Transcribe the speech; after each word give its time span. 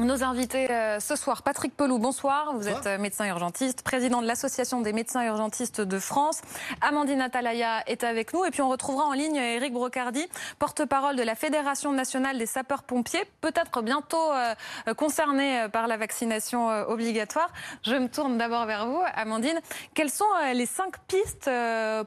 Nos 0.00 0.24
invités 0.24 0.68
euh, 0.72 0.98
ce 0.98 1.14
soir, 1.14 1.44
Patrick 1.44 1.76
Pelou, 1.76 2.00
bonsoir. 2.00 2.52
Vous 2.56 2.66
êtes 2.66 2.84
euh, 2.86 2.98
médecin 2.98 3.26
urgentiste, 3.28 3.82
président 3.82 4.22
de 4.22 4.26
l'Association 4.26 4.80
des 4.80 4.92
médecins 4.92 5.24
urgentistes 5.24 5.80
de 5.80 5.98
France. 6.00 6.40
Amandine 6.80 7.20
Atalaya 7.20 7.84
est 7.86 8.02
avec 8.02 8.34
nous. 8.34 8.44
Et 8.44 8.50
puis 8.50 8.60
on 8.60 8.68
retrouvera 8.68 9.04
en 9.04 9.12
ligne 9.12 9.36
Éric 9.36 9.72
Brocardi, 9.72 10.26
porte-parole 10.58 11.14
de 11.14 11.22
la 11.22 11.36
Fédération 11.36 11.92
nationale 11.92 12.38
des 12.38 12.46
sapeurs-pompiers, 12.46 13.24
peut-être 13.40 13.82
bientôt 13.82 14.32
euh, 14.32 14.94
concerné 14.96 15.68
par 15.72 15.86
la 15.86 15.96
vaccination 15.96 16.66
obligatoire. 16.88 17.50
Je 17.84 17.94
me 17.94 18.08
tourne 18.08 18.36
d'abord 18.36 18.66
vers 18.66 18.88
vous, 18.88 19.00
Amandine. 19.14 19.60
Quelles 19.94 20.10
sont 20.10 20.24
les 20.54 20.66
cinq 20.66 20.98
pistes 21.06 21.48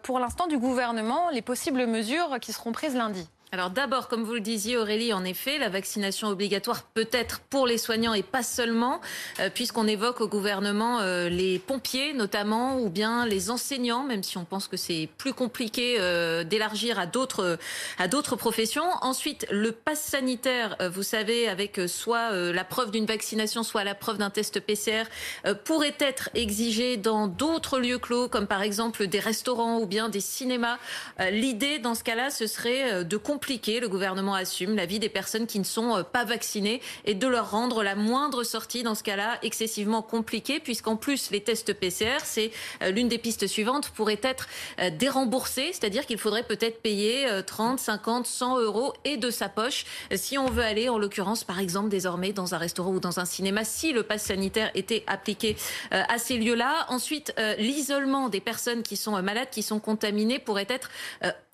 pour 0.03 0.19
l'instant 0.19 0.47
du 0.47 0.57
gouvernement, 0.57 1.29
les 1.29 1.41
possibles 1.41 1.85
mesures 1.87 2.37
qui 2.41 2.51
seront 2.51 2.73
prises 2.73 2.95
lundi? 2.95 3.29
Alors 3.53 3.69
d'abord, 3.69 4.09
comme 4.09 4.23
vous 4.23 4.33
le 4.33 4.41
disiez 4.41 4.75
Aurélie, 4.75 5.13
en 5.13 5.23
effet, 5.23 5.57
la 5.57 5.69
vaccination 5.69 6.27
obligatoire 6.27 6.83
peut 6.83 7.07
être 7.13 7.39
pour 7.39 7.65
les 7.65 7.77
soignants 7.77 8.13
et 8.13 8.23
pas 8.23 8.43
seulement, 8.43 8.99
euh, 9.39 9.49
puisqu'on 9.49 9.87
évoque 9.87 10.19
au 10.19 10.27
gouvernement 10.27 10.99
euh, 10.99 11.29
les 11.29 11.57
pompiers 11.57 12.13
notamment, 12.13 12.81
ou 12.81 12.89
bien 12.89 13.25
les 13.25 13.49
enseignants, 13.49 14.03
même 14.03 14.21
si 14.21 14.37
on 14.37 14.43
pense 14.43 14.67
que 14.67 14.75
c'est 14.75 15.07
plus 15.17 15.33
compliqué 15.33 15.95
euh, 15.97 16.43
d'élargir 16.43 16.99
à 16.99 17.05
d'autres 17.05 17.57
à 17.97 18.09
d'autres 18.09 18.35
professions. 18.35 18.83
Ensuite, 19.01 19.47
le 19.49 19.71
pass 19.71 20.01
sanitaire, 20.01 20.75
vous 20.91 21.03
savez, 21.03 21.47
avec 21.47 21.79
soit 21.87 22.31
la 22.31 22.63
preuve 22.65 22.91
d'une 22.91 23.05
vaccination, 23.05 23.63
soit 23.63 23.83
la 23.85 23.95
preuve 23.95 24.17
d'un 24.17 24.29
test 24.29 24.59
PCR, 24.59 25.03
pourrait 25.63 25.95
être 25.99 26.29
exigé 26.33 26.97
dans 26.97 27.27
d'autres 27.27 27.79
lieux 27.79 27.99
clos, 27.99 28.27
comme 28.27 28.47
par 28.47 28.61
exemple 28.61 29.07
des 29.07 29.19
restaurants 29.19 29.79
ou 29.79 29.85
bien 29.85 30.09
des 30.09 30.19
cinémas. 30.19 30.77
L'idée 31.31 31.79
dans 31.79 31.95
ce 31.95 32.03
cas-là, 32.03 32.29
ce 32.29 32.47
serait 32.47 33.03
de 33.05 33.17
le 33.49 33.87
gouvernement 33.87 34.33
assume, 34.33 34.75
la 34.75 34.85
vie 34.85 34.99
des 34.99 35.09
personnes 35.09 35.47
qui 35.47 35.59
ne 35.59 35.63
sont 35.63 35.97
euh, 35.97 36.03
pas 36.03 36.25
vaccinées 36.25 36.81
et 37.05 37.13
de 37.13 37.27
leur 37.27 37.51
rendre 37.51 37.83
la 37.83 37.95
moindre 37.95 38.43
sortie 38.43 38.83
dans 38.83 38.95
ce 38.95 39.03
cas-là 39.03 39.37
excessivement 39.41 40.01
compliquée, 40.01 40.59
puisqu'en 40.59 40.95
plus 40.95 41.31
les 41.31 41.41
tests 41.41 41.73
PCR, 41.73 42.19
c'est 42.23 42.51
euh, 42.81 42.91
l'une 42.91 43.07
des 43.07 43.17
pistes 43.17 43.47
suivantes, 43.47 43.89
pourraient 43.89 44.19
être 44.23 44.47
euh, 44.79 44.89
déremboursés, 44.89 45.69
c'est-à-dire 45.71 46.05
qu'il 46.05 46.17
faudrait 46.17 46.43
peut-être 46.43 46.81
payer 46.81 47.27
30, 47.45 47.79
50, 47.79 48.25
100 48.25 48.59
euros 48.59 48.93
et 49.05 49.17
de 49.17 49.29
sa 49.29 49.49
poche 49.49 49.85
si 50.15 50.37
on 50.37 50.47
veut 50.47 50.63
aller, 50.63 50.89
en 50.89 50.97
l'occurrence, 50.97 51.43
par 51.43 51.59
exemple, 51.59 51.89
désormais 51.89 52.33
dans 52.33 52.53
un 52.53 52.57
restaurant 52.57 52.91
ou 52.91 52.99
dans 52.99 53.19
un 53.19 53.25
cinéma, 53.25 53.63
si 53.63 53.93
le 53.93 54.03
pass 54.03 54.23
sanitaire 54.23 54.71
était 54.75 55.03
appliqué 55.07 55.55
à 55.91 56.17
ces 56.17 56.37
lieux-là. 56.37 56.85
Ensuite, 56.89 57.33
l'isolement 57.57 58.29
des 58.29 58.39
personnes 58.39 58.83
qui 58.83 58.95
sont 58.97 59.21
malades, 59.21 59.49
qui 59.51 59.63
sont 59.63 59.79
contaminées, 59.79 60.39
pourrait 60.39 60.67
être 60.69 60.89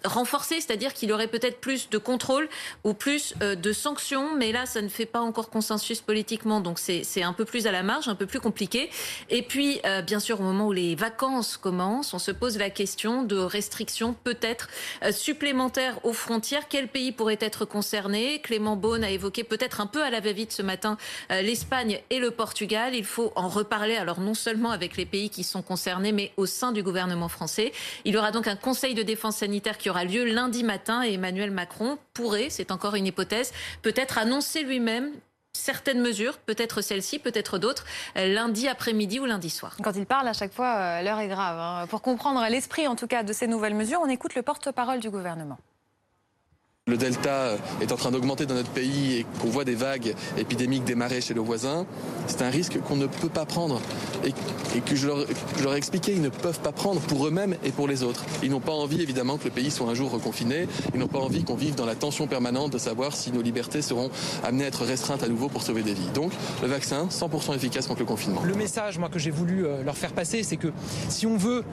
renforcé, 0.05 0.59
c'est-à-dire 0.59 0.93
qu'il 0.93 1.09
y 1.09 1.13
aurait 1.13 1.27
peut-être 1.27 1.59
plus 1.59 1.89
de 1.89 1.97
contrôle 1.97 2.49
ou 2.83 2.93
plus 2.93 3.33
euh, 3.41 3.55
de 3.55 3.71
sanctions, 3.71 4.35
mais 4.35 4.51
là, 4.51 4.65
ça 4.65 4.81
ne 4.81 4.89
fait 4.89 5.05
pas 5.05 5.21
encore 5.21 5.49
consensus 5.49 6.01
politiquement, 6.01 6.59
donc 6.59 6.79
c'est 6.79 7.23
un 7.23 7.33
peu 7.33 7.45
plus 7.45 7.67
à 7.67 7.71
la 7.71 7.83
marge, 7.83 8.07
un 8.07 8.15
peu 8.15 8.25
plus 8.25 8.39
compliqué. 8.39 8.89
Et 9.29 9.41
puis, 9.41 9.79
euh, 9.85 10.01
bien 10.01 10.19
sûr, 10.19 10.39
au 10.39 10.43
moment 10.43 10.67
où 10.67 10.71
les 10.71 10.95
vacances 10.95 11.57
commencent, 11.57 12.13
on 12.13 12.19
se 12.19 12.31
pose 12.31 12.57
la 12.57 12.69
question 12.69 13.23
de 13.23 13.37
restrictions 13.37 14.15
peut-être 14.23 14.67
euh, 15.03 15.11
supplémentaires 15.11 15.99
aux 16.03 16.13
frontières. 16.13 16.67
Quel 16.69 16.87
pays 16.87 17.11
pourrait 17.11 17.37
être 17.39 17.65
concerné? 17.65 18.39
Clément 18.41 18.75
Beaune 18.75 19.03
a 19.03 19.09
évoqué 19.09 19.43
peut-être 19.43 19.81
un 19.81 19.87
peu 19.87 20.03
à 20.03 20.09
la 20.09 20.19
va-vite 20.19 20.51
ce 20.51 20.61
matin 20.61 20.97
l'Espagne 21.29 22.01
et 22.09 22.19
le 22.19 22.31
Portugal. 22.31 22.95
Il 22.95 23.05
faut 23.05 23.31
en 23.35 23.47
reparler, 23.47 23.95
alors 23.95 24.19
non 24.19 24.33
seulement 24.33 24.71
avec 24.71 24.97
les 24.97 25.05
pays 25.05 25.29
qui 25.29 25.43
sont 25.43 25.61
concernés, 25.61 26.11
mais 26.11 26.31
au 26.37 26.45
sein 26.45 26.71
du 26.71 26.83
gouvernement 26.83 27.29
français. 27.29 27.71
Il 28.05 28.13
y 28.13 28.17
aura 28.17 28.31
donc 28.31 28.47
un 28.47 28.55
conseil 28.55 28.93
de 28.93 29.03
défense 29.03 29.37
sanitaire 29.37 29.77
qui 29.77 29.89
aura 29.93 30.03
lieu 30.05 30.25
lundi 30.25 30.63
matin 30.63 31.03
et 31.03 31.13
Emmanuel 31.13 31.51
Macron 31.51 31.97
pourrait, 32.13 32.49
c'est 32.49 32.71
encore 32.71 32.95
une 32.95 33.05
hypothèse, 33.05 33.53
peut-être 33.83 34.17
annoncer 34.17 34.63
lui-même 34.63 35.11
certaines 35.55 36.01
mesures, 36.01 36.39
peut-être 36.39 36.81
celles-ci, 36.81 37.19
peut-être 37.19 37.59
d'autres, 37.59 37.85
lundi 38.15 38.67
après-midi 38.67 39.19
ou 39.19 39.25
lundi 39.25 39.51
soir. 39.51 39.77
Quand 39.83 39.95
il 39.95 40.07
parle, 40.07 40.27
à 40.27 40.33
chaque 40.33 40.51
fois, 40.51 40.75
euh, 40.75 41.01
l'heure 41.03 41.19
est 41.19 41.27
grave. 41.27 41.59
Hein. 41.59 41.87
Pour 41.87 42.01
comprendre 42.01 42.43
l'esprit, 42.49 42.87
en 42.87 42.95
tout 42.95 43.05
cas, 43.05 43.21
de 43.21 43.33
ces 43.33 43.45
nouvelles 43.45 43.75
mesures, 43.75 43.99
on 44.01 44.09
écoute 44.09 44.33
le 44.33 44.41
porte-parole 44.41 44.99
du 44.99 45.11
gouvernement. 45.11 45.59
Le 46.91 46.97
delta 46.97 47.55
est 47.79 47.93
en 47.93 47.95
train 47.95 48.11
d'augmenter 48.11 48.45
dans 48.45 48.55
notre 48.55 48.71
pays 48.71 49.13
et 49.13 49.25
qu'on 49.39 49.47
voit 49.47 49.63
des 49.63 49.73
vagues 49.73 50.13
épidémiques 50.37 50.83
démarrer 50.83 51.21
chez 51.21 51.33
nos 51.33 51.45
voisins, 51.45 51.85
c'est 52.27 52.41
un 52.41 52.49
risque 52.49 52.77
qu'on 52.81 52.97
ne 52.97 53.07
peut 53.07 53.29
pas 53.29 53.45
prendre 53.45 53.79
et, 54.25 54.33
que 54.81 54.93
je 54.93 55.07
leur, 55.07 55.73
ai 55.73 55.77
expliqué, 55.77 56.11
ils 56.11 56.21
ne 56.21 56.27
peuvent 56.27 56.59
pas 56.59 56.73
prendre 56.73 56.99
pour 56.99 57.25
eux-mêmes 57.25 57.55
et 57.63 57.71
pour 57.71 57.87
les 57.87 58.03
autres. 58.03 58.25
Ils 58.43 58.51
n'ont 58.51 58.59
pas 58.59 58.73
envie 58.73 59.01
évidemment 59.01 59.37
que 59.37 59.45
le 59.45 59.51
pays 59.51 59.71
soit 59.71 59.87
un 59.87 59.93
jour 59.93 60.11
reconfiné, 60.11 60.67
ils 60.93 60.99
n'ont 60.99 61.07
pas 61.07 61.19
envie 61.19 61.45
qu'on 61.45 61.55
vive 61.55 61.75
dans 61.75 61.85
la 61.85 61.95
tension 61.95 62.27
permanente 62.27 62.73
de 62.73 62.77
savoir 62.77 63.15
si 63.15 63.31
nos 63.31 63.41
libertés 63.41 63.81
seront 63.81 64.11
amenées 64.43 64.65
à 64.65 64.67
être 64.67 64.83
restreintes 64.83 65.23
à 65.23 65.29
nouveau 65.29 65.47
pour 65.47 65.61
sauver 65.61 65.83
des 65.83 65.93
vies. 65.93 66.09
Donc 66.13 66.33
le 66.61 66.67
vaccin, 66.67 67.07
100% 67.09 67.55
efficace 67.55 67.87
contre 67.87 68.01
le 68.01 68.07
confinement. 68.07 68.43
Le 68.43 68.55
message 68.55 68.99
moi, 68.99 69.07
que 69.07 69.19
j'ai 69.19 69.31
voulu 69.31 69.65
euh, 69.65 69.83
leur 69.83 69.95
faire 69.95 70.11
passer, 70.11 70.43
c'est 70.43 70.57
que 70.57 70.73
si 71.07 71.27
on 71.27 71.37
veut 71.37 71.63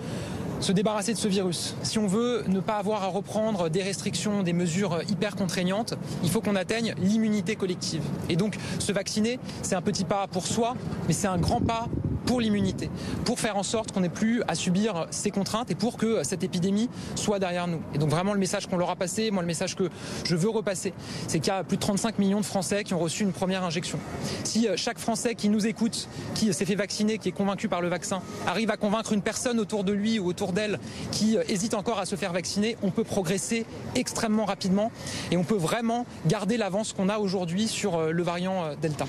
se 0.60 0.72
débarrasser 0.72 1.12
de 1.12 1.18
ce 1.18 1.28
virus, 1.28 1.74
si 1.82 1.98
on 1.98 2.06
veut 2.06 2.44
ne 2.48 2.60
pas 2.60 2.76
avoir 2.76 3.02
à 3.02 3.08
reprendre 3.08 3.68
des 3.68 3.82
restrictions, 3.82 4.42
des 4.42 4.52
mesures 4.52 5.00
hyper 5.08 5.34
contraignantes, 5.36 5.94
il 6.22 6.30
faut 6.30 6.40
qu'on 6.40 6.56
atteigne 6.56 6.94
l'immunité 6.98 7.56
collective. 7.56 8.02
Et 8.28 8.36
donc 8.36 8.56
se 8.78 8.92
vacciner, 8.92 9.38
c'est 9.62 9.74
un 9.74 9.82
petit 9.82 10.04
pas 10.04 10.26
pour 10.26 10.46
soi, 10.46 10.74
mais 11.08 11.14
c'est 11.14 11.28
un 11.28 11.38
grand 11.38 11.60
pas 11.60 11.88
pour 12.26 12.40
l'immunité, 12.40 12.90
pour 13.24 13.40
faire 13.40 13.56
en 13.56 13.62
sorte 13.62 13.92
qu'on 13.92 14.00
n'ait 14.00 14.08
plus 14.08 14.42
à 14.48 14.54
subir 14.54 15.06
ces 15.10 15.30
contraintes 15.30 15.70
et 15.70 15.74
pour 15.74 15.96
que 15.96 16.22
cette 16.24 16.42
épidémie 16.42 16.88
soit 17.14 17.38
derrière 17.38 17.66
nous. 17.66 17.80
Et 17.94 17.98
donc 17.98 18.10
vraiment 18.10 18.32
le 18.32 18.38
message 18.38 18.66
qu'on 18.66 18.76
leur 18.76 18.90
a 18.90 18.96
passé, 18.96 19.30
moi 19.30 19.42
le 19.42 19.46
message 19.46 19.76
que 19.76 19.88
je 20.24 20.36
veux 20.36 20.50
repasser, 20.50 20.92
c'est 21.28 21.40
qu'il 21.40 21.52
y 21.52 21.56
a 21.56 21.64
plus 21.64 21.76
de 21.76 21.82
35 21.82 22.18
millions 22.18 22.40
de 22.40 22.46
Français 22.46 22.84
qui 22.84 22.94
ont 22.94 22.98
reçu 22.98 23.22
une 23.22 23.32
première 23.32 23.64
injection. 23.64 23.98
Si 24.44 24.68
euh, 24.68 24.76
chaque 24.76 24.98
Français 24.98 25.34
qui 25.34 25.48
nous 25.48 25.66
écoute, 25.66 26.08
qui 26.34 26.52
s'est 26.52 26.64
fait 26.64 26.74
vacciner, 26.74 27.18
qui 27.18 27.28
est 27.28 27.32
convaincu 27.32 27.68
par 27.68 27.80
le 27.80 27.88
vaccin, 27.88 28.22
arrive 28.46 28.70
à 28.70 28.76
convaincre 28.76 29.12
une 29.12 29.22
personne 29.22 29.60
autour 29.60 29.84
de 29.84 29.92
lui 29.92 30.18
ou 30.18 30.26
autour 30.26 30.52
d'elle 30.52 30.78
qui 31.12 31.36
euh, 31.36 31.42
hésite 31.48 31.74
encore 31.74 31.98
à 31.98 32.06
se 32.06 32.16
faire 32.16 32.32
vacciner, 32.32 32.76
on 32.82 32.90
peut 32.90 33.04
progresser 33.04 33.66
extrêmement 33.94 34.44
rapidement 34.44 34.92
et 35.30 35.36
on 35.36 35.44
peut 35.44 35.56
vraiment 35.56 36.06
garder 36.26 36.56
l'avance 36.56 36.92
qu'on 36.92 37.08
a 37.08 37.18
aujourd'hui 37.18 37.68
sur 37.68 37.96
euh, 37.96 38.10
le 38.12 38.22
variant 38.22 38.74
Delta. 38.80 39.06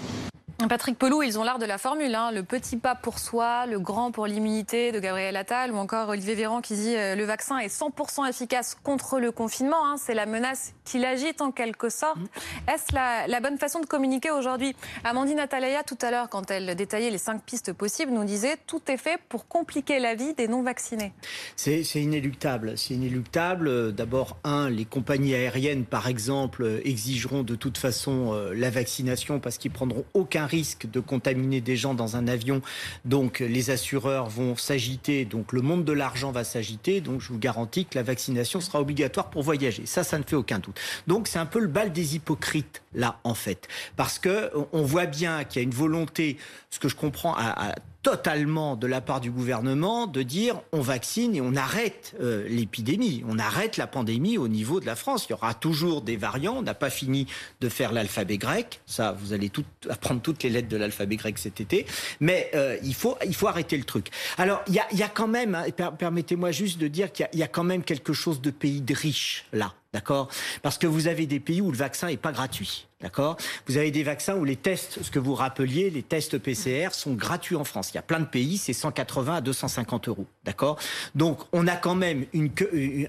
Patrick 0.67 0.97
Pelou, 0.97 1.23
ils 1.23 1.39
ont 1.39 1.43
l'art 1.43 1.59
de 1.59 1.65
la 1.65 1.77
formule. 1.77 2.13
Hein. 2.13 2.31
Le 2.31 2.43
petit 2.43 2.77
pas 2.77 2.95
pour 2.95 3.19
soi, 3.19 3.65
le 3.65 3.79
grand 3.79 4.11
pour 4.11 4.27
l'immunité 4.27 4.91
de 4.91 4.99
Gabriel 4.99 5.35
Attal, 5.35 5.71
ou 5.71 5.77
encore 5.77 6.09
Olivier 6.09 6.35
Véran 6.35 6.61
qui 6.61 6.75
dit 6.75 6.95
euh, 6.95 7.15
le 7.15 7.23
vaccin 7.23 7.57
est 7.57 7.73
100% 7.73 8.29
efficace 8.29 8.77
contre 8.83 9.19
le 9.19 9.31
confinement. 9.31 9.85
Hein. 9.85 9.95
C'est 9.97 10.13
la 10.13 10.25
menace 10.25 10.73
qu'il 10.85 11.03
agite 11.05 11.41
en 11.41 11.51
quelque 11.51 11.89
sorte. 11.89 12.17
Mm. 12.17 12.71
Est-ce 12.73 12.93
la, 12.93 13.39
bonne 13.39 13.57
façon 13.57 13.79
de 13.79 13.85
communiquer 13.85 14.31
aujourd'hui? 14.31 14.75
Amandine 15.03 15.39
Atalaya, 15.39 15.83
tout 15.83 15.97
à 16.01 16.11
l'heure, 16.11 16.29
quand 16.29 16.51
elle 16.51 16.75
détaillait 16.75 17.09
les 17.09 17.17
cinq 17.17 17.43
pistes 17.43 17.73
possibles, 17.73 18.11
nous 18.11 18.25
disait 18.25 18.57
tout 18.67 18.81
est 18.87 18.97
fait 18.97 19.19
pour 19.29 19.47
compliquer 19.47 19.99
la 19.99 20.15
vie 20.15 20.33
des 20.33 20.47
non-vaccinés. 20.47 21.13
C'est 21.55 21.81
inéluctable. 21.95 22.77
C'est 22.77 22.93
inéluctable. 22.93 23.93
D'abord, 23.93 24.37
un, 24.43 24.69
les 24.69 24.85
compagnies 24.85 25.33
aériennes, 25.33 25.85
par 25.85 26.07
exemple, 26.07 26.81
exigeront 26.83 27.43
de 27.43 27.55
toute 27.55 27.77
façon 27.77 28.33
euh, 28.33 28.53
la 28.53 28.69
vaccination 28.69 29.39
parce 29.39 29.57
qu'ils 29.57 29.71
prendront 29.71 30.05
aucun 30.13 30.45
risque 30.51 30.89
de 30.91 30.99
contaminer 30.99 31.61
des 31.61 31.77
gens 31.77 31.93
dans 31.93 32.15
un 32.15 32.27
avion. 32.27 32.61
Donc 33.05 33.39
les 33.39 33.69
assureurs 33.69 34.29
vont 34.29 34.55
s'agiter, 34.55 35.25
donc 35.25 35.53
le 35.53 35.61
monde 35.61 35.85
de 35.85 35.93
l'argent 35.93 36.31
va 36.31 36.43
s'agiter. 36.43 37.01
Donc 37.01 37.21
je 37.21 37.29
vous 37.29 37.39
garantis 37.39 37.85
que 37.85 37.97
la 37.97 38.03
vaccination 38.03 38.61
sera 38.61 38.81
obligatoire 38.81 39.29
pour 39.29 39.43
voyager. 39.43 39.85
Ça, 39.85 40.03
ça 40.03 40.19
ne 40.19 40.23
fait 40.23 40.35
aucun 40.35 40.59
doute. 40.59 40.79
Donc 41.07 41.27
c'est 41.27 41.39
un 41.39 41.45
peu 41.45 41.59
le 41.59 41.67
bal 41.67 41.91
des 41.91 42.15
hypocrites 42.15 42.83
là 42.93 43.19
en 43.23 43.33
fait, 43.33 43.67
parce 43.95 44.19
que 44.19 44.51
on 44.73 44.83
voit 44.83 45.05
bien 45.05 45.45
qu'il 45.45 45.61
y 45.61 45.63
a 45.63 45.63
une 45.63 45.73
volonté, 45.73 46.37
ce 46.69 46.79
que 46.79 46.89
je 46.89 46.95
comprends 46.95 47.33
à, 47.35 47.69
à 47.69 47.75
totalement 48.03 48.75
de 48.75 48.87
la 48.87 49.01
part 49.01 49.21
du 49.21 49.31
gouvernement 49.31 50.07
de 50.07 50.23
dire 50.23 50.61
on 50.71 50.81
vaccine 50.81 51.35
et 51.35 51.41
on 51.41 51.55
arrête 51.55 52.15
euh, 52.19 52.47
l'épidémie, 52.47 53.23
on 53.27 53.37
arrête 53.37 53.77
la 53.77 53.87
pandémie 53.87 54.37
au 54.37 54.47
niveau 54.47 54.79
de 54.79 54.85
la 54.85 54.95
France. 54.95 55.27
Il 55.27 55.31
y 55.31 55.33
aura 55.33 55.53
toujours 55.53 56.01
des 56.01 56.17
variants, 56.17 56.55
on 56.57 56.61
n'a 56.61 56.73
pas 56.73 56.89
fini 56.89 57.27
de 57.59 57.69
faire 57.69 57.91
l'alphabet 57.91 58.37
grec, 58.37 58.81
ça 58.85 59.11
vous 59.11 59.33
allez 59.33 59.49
tout, 59.49 59.65
apprendre 59.89 60.21
toutes 60.21 60.41
les 60.43 60.49
lettres 60.49 60.67
de 60.67 60.77
l'alphabet 60.77 61.15
grec 61.15 61.37
cet 61.37 61.61
été, 61.61 61.85
mais 62.19 62.49
euh, 62.55 62.77
il, 62.83 62.95
faut, 62.95 63.17
il 63.25 63.35
faut 63.35 63.47
arrêter 63.47 63.77
le 63.77 63.83
truc. 63.83 64.09
Alors 64.37 64.63
il 64.67 64.73
y 64.73 64.79
a, 64.79 64.87
y 64.93 65.03
a, 65.03 65.09
quand 65.09 65.27
même, 65.27 65.55
hein, 65.55 65.65
permettez-moi 65.97 66.51
juste 66.51 66.79
de 66.79 66.87
dire 66.87 67.11
qu'il 67.11 67.27
y, 67.33 67.37
y, 67.37 67.43
a 67.43 67.47
quand 67.47 67.63
même 67.63 67.83
quelque 67.83 68.13
chose 68.13 68.41
de 68.41 68.51
pays 68.51 68.81
de 68.81 68.95
riche 68.95 69.45
là. 69.53 69.73
D'accord? 69.93 70.29
Parce 70.61 70.77
que 70.77 70.87
vous 70.87 71.07
avez 71.07 71.25
des 71.25 71.41
pays 71.41 71.59
où 71.59 71.69
le 71.69 71.77
vaccin 71.77 72.07
n'est 72.07 72.15
pas 72.15 72.31
gratuit. 72.31 72.87
D'accord? 73.01 73.37
Vous 73.67 73.77
avez 73.77 73.91
des 73.91 74.03
vaccins 74.03 74.35
où 74.35 74.45
les 74.45 74.55
tests, 74.55 75.01
ce 75.01 75.09
que 75.09 75.19
vous 75.19 75.33
rappeliez, 75.33 75.89
les 75.89 76.03
tests 76.03 76.37
PCR 76.37 76.89
sont 76.91 77.13
gratuits 77.13 77.55
en 77.55 77.63
France. 77.63 77.91
Il 77.91 77.95
y 77.95 77.97
a 77.97 78.03
plein 78.03 78.19
de 78.19 78.25
pays, 78.25 78.57
c'est 78.57 78.73
180 78.73 79.35
à 79.35 79.41
250 79.41 80.07
euros. 80.07 80.27
D'accord? 80.43 80.77
Donc, 81.15 81.39
on 81.51 81.67
a 81.67 81.75
quand 81.75 81.95
même 81.95 82.25
une, 82.33 82.51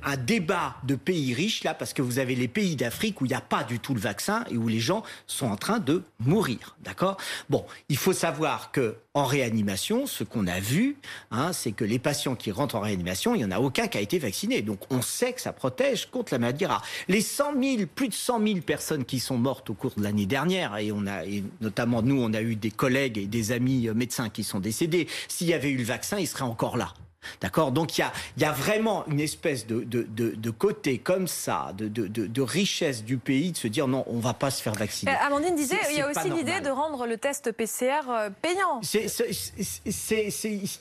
un 0.02 0.16
débat 0.16 0.76
de 0.84 0.94
pays 0.94 1.34
riches 1.34 1.64
là, 1.64 1.74
parce 1.74 1.92
que 1.92 2.02
vous 2.02 2.18
avez 2.18 2.34
les 2.34 2.48
pays 2.48 2.76
d'Afrique 2.76 3.20
où 3.20 3.26
il 3.26 3.28
n'y 3.28 3.34
a 3.34 3.40
pas 3.40 3.64
du 3.64 3.78
tout 3.80 3.94
le 3.94 4.00
vaccin 4.00 4.44
et 4.50 4.56
où 4.56 4.68
les 4.68 4.80
gens 4.80 5.02
sont 5.26 5.46
en 5.46 5.56
train 5.56 5.78
de 5.78 6.02
mourir. 6.20 6.76
D'accord? 6.82 7.18
Bon, 7.50 7.64
il 7.88 7.96
faut 7.96 8.12
savoir 8.12 8.72
que 8.72 8.96
en 9.14 9.24
réanimation, 9.24 10.06
ce 10.06 10.24
qu'on 10.24 10.46
a 10.46 10.58
vu, 10.58 10.96
hein, 11.30 11.52
c'est 11.52 11.72
que 11.72 11.84
les 11.84 11.98
patients 11.98 12.34
qui 12.34 12.50
rentrent 12.50 12.76
en 12.76 12.80
réanimation, 12.80 13.34
il 13.34 13.38
n'y 13.38 13.44
en 13.44 13.50
a 13.50 13.58
aucun 13.58 13.86
qui 13.86 13.98
a 13.98 14.00
été 14.00 14.18
vacciné. 14.18 14.62
Donc, 14.62 14.80
on 14.90 15.02
sait 15.02 15.34
que 15.34 15.40
ça 15.40 15.52
protège 15.52 16.06
contre 16.06 16.32
la 16.32 16.38
maladie 16.38 16.64
rare. 16.64 16.82
Les 17.08 17.20
100 17.20 17.60
000, 17.62 17.86
plus 17.94 18.08
de 18.08 18.14
100 18.14 18.46
000 18.46 18.60
personnes 18.60 19.04
qui 19.04 19.20
sont 19.20 19.36
mortes 19.36 19.68
au 19.68 19.74
cours 19.82 19.92
de 19.96 20.02
l'année 20.02 20.26
dernière, 20.26 20.76
et 20.76 20.92
on 20.92 21.06
a, 21.06 21.24
et 21.24 21.42
notamment 21.60 22.02
nous, 22.02 22.20
on 22.22 22.32
a 22.34 22.40
eu 22.40 22.54
des 22.54 22.70
collègues 22.70 23.18
et 23.18 23.26
des 23.26 23.52
amis 23.52 23.88
médecins 23.94 24.28
qui 24.28 24.44
sont 24.44 24.60
décédés. 24.60 25.08
S'il 25.28 25.48
y 25.48 25.54
avait 25.54 25.70
eu 25.70 25.76
le 25.76 25.84
vaccin, 25.84 26.18
il 26.18 26.28
serait 26.28 26.42
encore 26.42 26.76
là. 26.76 26.94
D'accord? 27.40 27.72
Donc 27.72 27.96
il 27.96 28.00
y 28.00 28.04
a, 28.04 28.12
y 28.38 28.44
a, 28.44 28.52
vraiment 28.52 29.04
une 29.06 29.20
espèce 29.20 29.66
de, 29.66 29.82
de, 29.82 30.06
de, 30.08 30.50
côté 30.50 30.98
comme 30.98 31.28
ça, 31.28 31.72
de, 31.76 31.88
de, 31.88 32.42
richesse 32.42 33.04
du 33.04 33.16
pays, 33.16 33.52
de 33.52 33.56
se 33.56 33.68
dire 33.68 33.88
non, 33.88 34.04
on 34.06 34.18
va 34.18 34.34
pas 34.34 34.50
se 34.50 34.62
faire 34.62 34.74
vacciner. 34.74 35.12
Euh, 35.12 35.26
Amandine 35.26 35.54
disait, 35.54 35.76
il 35.90 35.98
y 35.98 36.00
a 36.00 36.10
aussi 36.10 36.30
l'idée 36.30 36.60
de 36.60 36.70
rendre 36.70 37.06
le 37.06 37.16
test 37.16 37.52
PCR 37.52 38.00
euh, 38.10 38.30
payant. 38.30 38.80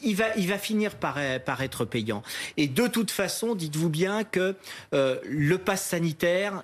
il, 0.04 0.16
va, 0.16 0.26
il 0.36 0.48
va 0.48 0.58
finir 0.58 0.96
par, 0.96 1.18
par 1.46 1.62
être 1.62 1.86
payant. 1.86 2.24
Et 2.58 2.68
de 2.68 2.88
toute 2.88 3.12
façon, 3.12 3.56
dites-vous 3.56 3.90
bien 3.90 4.24
que 4.24 4.56
euh, 4.94 5.20
le 5.26 5.58
pass 5.58 5.84
sanitaire, 5.84 6.64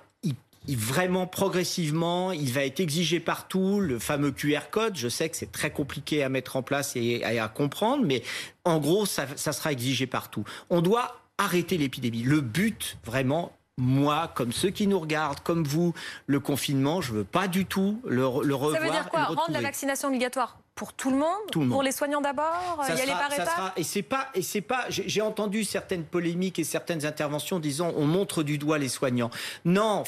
vraiment 0.76 1.26
progressivement, 1.26 2.32
il 2.32 2.52
va 2.52 2.64
être 2.64 2.80
exigé 2.80 3.20
partout, 3.20 3.80
le 3.80 3.98
fameux 3.98 4.32
QR 4.32 4.70
code. 4.70 4.96
Je 4.96 5.08
sais 5.08 5.28
que 5.28 5.36
c'est 5.36 5.52
très 5.52 5.70
compliqué 5.70 6.22
à 6.22 6.28
mettre 6.28 6.56
en 6.56 6.62
place 6.62 6.94
et 6.96 7.24
à, 7.24 7.48
comprendre, 7.48 8.04
mais 8.04 8.22
en 8.64 8.78
gros, 8.78 9.06
ça, 9.06 9.26
sera 9.36 9.72
exigé 9.72 10.06
partout. 10.06 10.44
On 10.70 10.82
doit 10.82 11.20
arrêter 11.38 11.78
l'épidémie. 11.78 12.22
Le 12.22 12.40
but, 12.40 12.98
vraiment, 13.04 13.52
moi, 13.78 14.30
comme 14.34 14.52
ceux 14.52 14.70
qui 14.70 14.86
nous 14.86 14.98
regardent, 14.98 15.40
comme 15.40 15.64
vous, 15.64 15.94
le 16.26 16.40
confinement, 16.40 17.00
je 17.00 17.12
veux 17.12 17.24
pas 17.24 17.48
du 17.48 17.64
tout 17.64 18.00
le, 18.04 18.20
le 18.20 18.54
revoir. 18.54 18.80
Ça 18.80 18.86
veut 18.86 18.90
dire 18.90 19.08
quoi 19.08 19.24
Rendre 19.24 19.52
la 19.52 19.60
vaccination 19.60 20.08
obligatoire? 20.08 20.58
Pour 20.78 20.92
tout 20.92 21.10
le 21.10 21.16
monde, 21.16 21.68
pour 21.70 21.82
les 21.82 21.90
soignants 21.90 22.20
d'abord, 22.20 22.80
y 22.88 22.92
aller 22.92 23.10
par 23.10 23.32
étapes. 23.32 23.72
Et 23.76 23.82
c'est 23.82 24.02
pas, 24.02 24.28
et 24.32 24.42
c'est 24.42 24.60
pas. 24.60 24.84
J'ai 24.88 25.20
entendu 25.20 25.64
certaines 25.64 26.04
polémiques 26.04 26.60
et 26.60 26.64
certaines 26.64 27.04
interventions 27.04 27.58
disant 27.58 27.92
on 27.96 28.06
montre 28.06 28.44
du 28.44 28.58
doigt 28.58 28.78
les 28.78 28.88
soignants. 28.88 29.30
Non, 29.64 30.04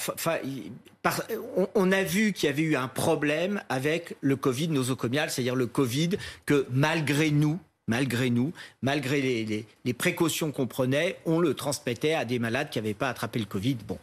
on, 1.75 1.91
a 1.91 2.03
vu 2.05 2.33
qu'il 2.33 2.49
y 2.49 2.53
avait 2.53 2.63
eu 2.63 2.77
un 2.77 2.87
problème 2.87 3.61
avec 3.69 4.17
le 4.21 4.37
Covid 4.37 4.69
nosocomial, 4.69 5.29
c'est-à-dire 5.29 5.57
le 5.57 5.67
Covid 5.67 6.11
que 6.47 6.69
malgré 6.71 7.33
nous, 7.33 7.59
malgré 7.89 8.31
nous, 8.31 8.53
malgré 8.81 9.21
les, 9.21 9.67
les 9.85 9.93
précautions 9.93 10.53
qu'on 10.53 10.69
prenait, 10.69 11.19
on 11.27 11.41
le 11.41 11.55
transmettait 11.55 12.15
à 12.15 12.25
des 12.25 12.39
malades 12.39 12.71
qui 12.71 12.79
n'avaient 12.79 12.95
pas 12.95 13.09
attrapé 13.09 13.41
le 13.41 13.47
Covid. 13.47 13.79
Bon, 13.89 13.99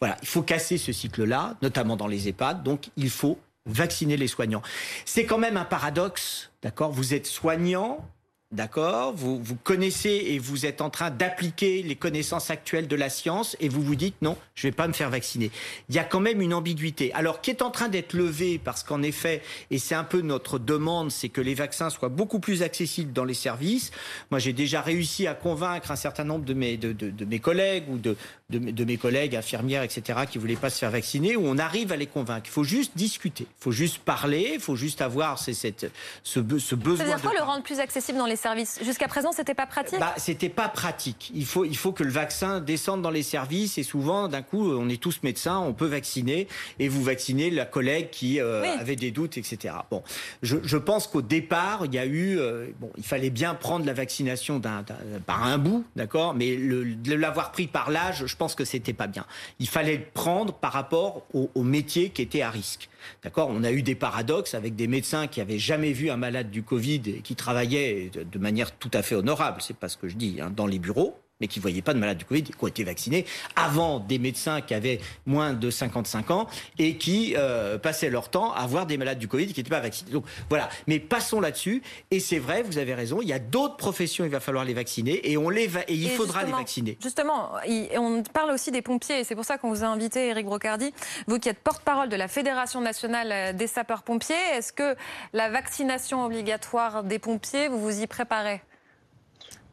voilà, 0.00 0.16
il 0.20 0.26
faut 0.26 0.42
casser 0.42 0.78
ce 0.78 0.90
cycle-là, 0.90 1.56
notamment 1.62 1.94
dans 1.94 2.08
les 2.08 2.28
EHPAD. 2.28 2.64
Donc, 2.64 2.88
il 2.96 3.10
faut 3.10 3.38
vacciner 3.66 4.16
les 4.16 4.28
soignants. 4.28 4.62
C'est 5.04 5.24
quand 5.24 5.38
même 5.38 5.56
un 5.56 5.64
paradoxe, 5.64 6.50
d'accord? 6.62 6.92
Vous 6.92 7.14
êtes 7.14 7.26
soignant, 7.26 8.08
D'accord 8.52 9.14
vous, 9.14 9.42
vous 9.42 9.56
connaissez 9.56 10.10
et 10.28 10.38
vous 10.38 10.66
êtes 10.66 10.82
en 10.82 10.90
train 10.90 11.10
d'appliquer 11.10 11.82
les 11.82 11.96
connaissances 11.96 12.50
actuelles 12.50 12.86
de 12.86 12.96
la 12.96 13.08
science 13.08 13.56
et 13.60 13.70
vous 13.70 13.80
vous 13.80 13.94
dites 13.94 14.16
non, 14.20 14.36
je 14.54 14.66
vais 14.66 14.72
pas 14.72 14.86
me 14.86 14.92
faire 14.92 15.08
vacciner. 15.08 15.50
Il 15.88 15.94
y 15.94 15.98
a 15.98 16.04
quand 16.04 16.20
même 16.20 16.42
une 16.42 16.52
ambiguïté. 16.52 17.14
Alors, 17.14 17.40
qui 17.40 17.50
est 17.50 17.62
en 17.62 17.70
train 17.70 17.88
d'être 17.88 18.12
levé 18.12 18.60
parce 18.62 18.82
qu'en 18.82 19.02
effet, 19.02 19.40
et 19.70 19.78
c'est 19.78 19.94
un 19.94 20.04
peu 20.04 20.20
notre 20.20 20.58
demande, 20.58 21.10
c'est 21.10 21.30
que 21.30 21.40
les 21.40 21.54
vaccins 21.54 21.88
soient 21.88 22.10
beaucoup 22.10 22.40
plus 22.40 22.62
accessibles 22.62 23.14
dans 23.14 23.24
les 23.24 23.34
services. 23.34 23.90
Moi, 24.30 24.38
j'ai 24.38 24.52
déjà 24.52 24.82
réussi 24.82 25.26
à 25.26 25.34
convaincre 25.34 25.90
un 25.90 25.96
certain 25.96 26.24
nombre 26.24 26.44
de 26.44 26.52
mes, 26.52 26.76
de, 26.76 26.92
de, 26.92 27.08
de 27.08 27.24
mes 27.24 27.38
collègues 27.38 27.84
ou 27.88 27.96
de, 27.96 28.16
de, 28.50 28.84
mes 28.84 28.96
collègues 28.98 29.34
infirmières, 29.34 29.82
etc., 29.82 30.20
qui 30.30 30.38
voulaient 30.38 30.56
pas 30.56 30.70
se 30.70 30.78
faire 30.78 30.90
vacciner, 30.90 31.36
où 31.36 31.46
on 31.46 31.58
arrive 31.58 31.92
à 31.92 31.96
les 31.96 32.06
convaincre. 32.06 32.46
Il 32.46 32.52
faut 32.52 32.64
juste 32.64 32.92
discuter, 32.96 33.46
il 33.48 33.62
faut 33.62 33.72
juste 33.72 33.98
parler, 33.98 34.52
il 34.54 34.60
faut 34.60 34.76
juste 34.76 35.00
avoir 35.00 35.38
cette, 35.38 35.90
ce, 36.22 36.40
ce 36.58 36.74
besoin. 36.74 37.06
C'est-à-dire 37.06 37.22
quoi 37.22 37.34
le 37.38 37.44
rendre 37.44 37.62
plus 37.62 37.80
accessible 37.80 38.18
dans 38.18 38.26
les 38.26 38.36
services 38.42 38.78
Jusqu'à 38.82 39.08
présent, 39.08 39.32
c'était 39.32 39.54
pas 39.54 39.66
pratique. 39.66 39.98
Bah, 39.98 40.14
c'était 40.16 40.48
pas 40.48 40.68
pratique. 40.68 41.30
Il 41.34 41.46
faut, 41.46 41.64
il 41.64 41.76
faut 41.76 41.92
que 41.92 42.02
le 42.02 42.10
vaccin 42.10 42.60
descende 42.60 43.02
dans 43.02 43.10
les 43.10 43.22
services 43.22 43.78
et 43.78 43.82
souvent, 43.82 44.28
d'un 44.28 44.42
coup, 44.42 44.70
on 44.72 44.88
est 44.88 45.00
tous 45.00 45.22
médecins, 45.22 45.58
on 45.58 45.72
peut 45.72 45.86
vacciner 45.86 46.48
et 46.78 46.88
vous 46.88 47.02
vacciner 47.02 47.50
la 47.50 47.64
collègue 47.64 48.10
qui 48.10 48.40
euh, 48.40 48.62
avait 48.78 48.96
des 48.96 49.10
doutes, 49.10 49.38
etc. 49.38 49.74
Bon, 49.90 50.02
je, 50.42 50.56
je 50.62 50.76
pense 50.76 51.06
qu'au 51.06 51.22
départ, 51.22 51.86
il 51.86 51.94
y 51.94 51.98
a 51.98 52.06
eu, 52.06 52.38
euh, 52.38 52.66
bon, 52.80 52.90
il 52.96 53.04
fallait 53.04 53.30
bien 53.30 53.54
prendre 53.54 53.86
la 53.86 53.92
vaccination 53.92 54.58
d'un, 54.58 54.84
par 55.26 55.44
un 55.44 55.58
bout, 55.58 55.84
d'accord, 55.96 56.34
mais 56.34 56.56
le, 56.56 56.84
l'avoir 57.16 57.52
pris 57.52 57.66
par 57.66 57.90
l'âge, 57.90 58.26
je 58.26 58.36
pense 58.36 58.54
que 58.54 58.64
c'était 58.64 58.92
pas 58.92 59.06
bien. 59.06 59.24
Il 59.58 59.68
fallait 59.68 59.96
le 59.96 60.04
prendre 60.12 60.52
par 60.52 60.72
rapport 60.72 61.22
au, 61.32 61.50
au 61.54 61.62
métier 61.62 62.10
qui 62.10 62.22
était 62.22 62.42
à 62.42 62.50
risque. 62.50 62.88
D'accord? 63.22 63.48
On 63.50 63.64
a 63.64 63.72
eu 63.72 63.82
des 63.82 63.94
paradoxes 63.94 64.54
avec 64.54 64.76
des 64.76 64.86
médecins 64.86 65.26
qui 65.26 65.40
avaient 65.40 65.58
jamais 65.58 65.92
vu 65.92 66.10
un 66.10 66.16
malade 66.16 66.50
du 66.50 66.62
Covid 66.62 67.02
et 67.06 67.20
qui 67.20 67.36
travaillaient 67.36 68.10
de 68.10 68.38
manière 68.38 68.72
tout 68.72 68.90
à 68.92 69.02
fait 69.02 69.14
honorable, 69.14 69.60
c'est 69.60 69.76
pas 69.76 69.88
ce 69.88 69.96
que 69.96 70.08
je 70.08 70.16
dis, 70.16 70.40
hein, 70.40 70.52
dans 70.54 70.66
les 70.66 70.78
bureaux 70.78 71.21
mais 71.42 71.48
qui 71.48 71.58
ne 71.58 71.62
voyaient 71.62 71.82
pas 71.82 71.92
de 71.92 71.98
malades 71.98 72.18
du 72.18 72.24
Covid, 72.24 72.44
qui 72.44 72.52
ont 72.58 72.68
été 72.68 72.84
vaccinés 72.84 73.26
avant 73.56 73.98
des 73.98 74.18
médecins 74.18 74.60
qui 74.60 74.74
avaient 74.74 75.00
moins 75.26 75.52
de 75.52 75.70
55 75.70 76.30
ans 76.30 76.46
et 76.78 76.96
qui 76.96 77.34
euh, 77.36 77.78
passaient 77.78 78.10
leur 78.10 78.30
temps 78.30 78.52
à 78.52 78.66
voir 78.66 78.86
des 78.86 78.96
malades 78.96 79.18
du 79.18 79.28
Covid 79.28 79.48
qui 79.48 79.60
n'étaient 79.60 79.68
pas 79.68 79.80
vaccinés. 79.80 80.12
Donc 80.12 80.24
voilà, 80.48 80.68
mais 80.86 81.00
passons 81.00 81.40
là-dessus. 81.40 81.82
Et 82.12 82.20
c'est 82.20 82.38
vrai, 82.38 82.62
vous 82.62 82.78
avez 82.78 82.94
raison, 82.94 83.20
il 83.20 83.28
y 83.28 83.32
a 83.32 83.40
d'autres 83.40 83.76
professions, 83.76 84.24
il 84.24 84.30
va 84.30 84.40
falloir 84.40 84.64
les 84.64 84.72
vacciner 84.72 85.30
et, 85.30 85.36
on 85.36 85.50
les 85.50 85.66
va 85.66 85.80
et 85.88 85.94
il 85.94 86.10
faudra 86.10 86.44
les 86.44 86.52
vacciner. 86.52 86.96
Justement, 87.02 87.50
on 87.96 88.22
parle 88.22 88.52
aussi 88.52 88.70
des 88.70 88.82
pompiers 88.82 89.20
et 89.20 89.24
c'est 89.24 89.34
pour 89.34 89.44
ça 89.44 89.58
qu'on 89.58 89.70
vous 89.70 89.82
a 89.82 89.88
invité, 89.88 90.28
Eric 90.28 90.46
Brocardi, 90.46 90.94
vous 91.26 91.40
qui 91.40 91.48
êtes 91.48 91.58
porte-parole 91.58 92.08
de 92.08 92.16
la 92.16 92.28
Fédération 92.28 92.80
nationale 92.80 93.56
des 93.56 93.66
sapeurs-pompiers. 93.66 94.36
Est-ce 94.54 94.72
que 94.72 94.94
la 95.32 95.50
vaccination 95.50 96.24
obligatoire 96.24 97.02
des 97.02 97.18
pompiers, 97.18 97.66
vous 97.66 97.80
vous 97.80 98.00
y 98.00 98.06
préparez? 98.06 98.62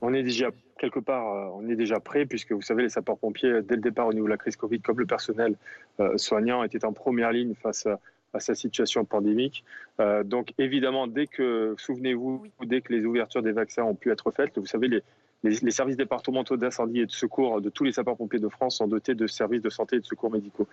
On 0.02 0.14
est 0.14 0.24
déjà 0.24 0.52
quelque 0.80 1.00
part, 1.00 1.34
euh, 1.34 1.50
on 1.54 1.70
est 1.70 1.76
déjà 1.76 2.00
prêt, 2.00 2.26
puisque 2.26 2.54
vous 2.54 2.62
savez, 2.62 2.84
les 2.84 2.90
sapeurs-pompiers, 2.90 3.62
dès 3.62 3.76
le 3.76 3.82
départ 3.82 4.08
au 4.08 4.14
niveau 4.14 4.26
de 4.26 4.32
la 4.32 4.38
crise 4.38 4.56
Covid, 4.56 4.80
comme 4.80 4.98
le 5.00 5.06
personnel 5.06 5.56
euh, 6.00 6.18
soignant, 6.18 6.64
étaient 6.64 6.86
en 6.86 6.94
première 6.94 7.32
ligne 7.32 7.54
face 7.54 7.86
à, 7.86 8.00
sa 8.40 8.54
situation 8.54 9.06
pandémique. 9.06 9.64
Euh, 10.00 10.24
donc, 10.24 10.54
évidemment, 10.58 11.08
dès 11.08 11.26
que, 11.28 11.76
souvenez-vous, 11.78 12.46
dès 12.64 12.82
que 12.82 12.94
les 12.94 13.04
ouvertures 13.04 13.42
des 13.42 13.52
vaccins 13.52 13.84
ont 13.84 13.96
pu 13.96 14.12
être 14.12 14.32
faites, 14.32 14.58
vous 14.58 14.68
savez, 14.68 14.88
les, 14.88 15.02
les, 15.44 15.72
services 15.72 15.98
départementaux 15.98 16.56
d'incendie 16.56 17.02
et 17.02 17.06
de 17.08 17.12
secours 17.12 17.60
de 17.60 17.70
tous 17.70 17.86
les 17.86 17.92
sapeurs-pompiers 17.92 18.40
de 18.40 18.50
France 18.50 18.78
sont 18.78 18.88
dotés 18.88 19.16
de 19.16 19.26
services 19.26 19.64
de 19.64 19.70
santé 19.72 19.96
et 19.96 20.00
de 20.00 20.06
secours 20.06 20.32
médicaux. 20.32 20.68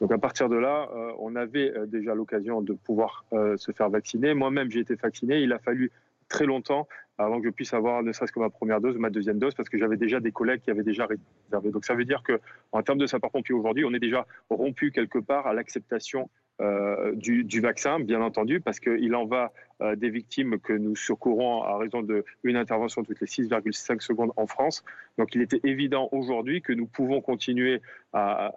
Donc 0.00 0.10
à 0.10 0.16
partir 0.16 0.48
de 0.48 0.56
là, 0.56 0.88
on 1.18 1.36
avait 1.36 1.74
déjà 1.86 2.14
l'occasion 2.14 2.62
de 2.62 2.72
pouvoir 2.72 3.24
se 3.32 3.72
faire 3.72 3.90
vacciner. 3.90 4.32
Moi-même, 4.32 4.70
j'ai 4.70 4.80
été 4.80 4.94
vacciné. 4.94 5.40
Il 5.40 5.52
a 5.52 5.58
fallu 5.58 5.90
très 6.28 6.46
longtemps 6.46 6.86
avant 7.24 7.40
que 7.40 7.46
je 7.46 7.50
puisse 7.50 7.74
avoir 7.74 8.02
ne 8.02 8.12
serait-ce 8.12 8.32
que 8.32 8.40
ma 8.40 8.50
première 8.50 8.80
dose 8.80 8.96
ou 8.96 9.00
ma 9.00 9.10
deuxième 9.10 9.38
dose 9.38 9.54
parce 9.54 9.68
que 9.68 9.78
j'avais 9.78 9.96
déjà 9.96 10.20
des 10.20 10.32
collègues 10.32 10.60
qui 10.60 10.70
avaient 10.70 10.82
déjà 10.82 11.06
réservé. 11.06 11.70
Donc 11.70 11.84
ça 11.84 11.94
veut 11.94 12.04
dire 12.04 12.22
que 12.22 12.40
termes 12.82 12.98
de 12.98 13.06
sapeurs-pompiers 13.06 13.54
aujourd'hui, 13.54 13.84
on 13.84 13.92
est 13.92 14.00
déjà 14.00 14.26
rompu 14.50 14.90
quelque 14.90 15.18
part 15.18 15.46
à 15.46 15.54
l'acceptation 15.54 16.28
euh, 16.62 17.12
du, 17.16 17.60
vaccin, 17.60 17.98
bien 17.98 18.22
entendu, 18.22 18.60
parce 18.60 18.78
qu'il 18.78 19.14
en 19.16 19.26
va 19.26 19.52
euh, 19.80 19.96
des 19.96 20.10
victimes 20.10 20.60
que 20.60 20.72
nous 20.72 20.94
secourons 20.94 21.64
à 21.64 21.76
raison 21.76 22.02
d'une 22.02 22.56
intervention 22.56 23.02
toutes 23.02 23.20
les 23.20 23.26
6,5 23.26 24.00
secondes 24.00 24.30
en 24.36 24.46
France. 24.46 24.84
Donc 25.18 25.34
il 25.34 25.42
était 25.42 25.60
évident 25.64 26.08
aujourd'hui 26.12 26.62
que 26.62 26.72
nous 26.72 26.86
pouvons 26.86 27.20
continuer 27.20 27.82
à, 28.12 28.52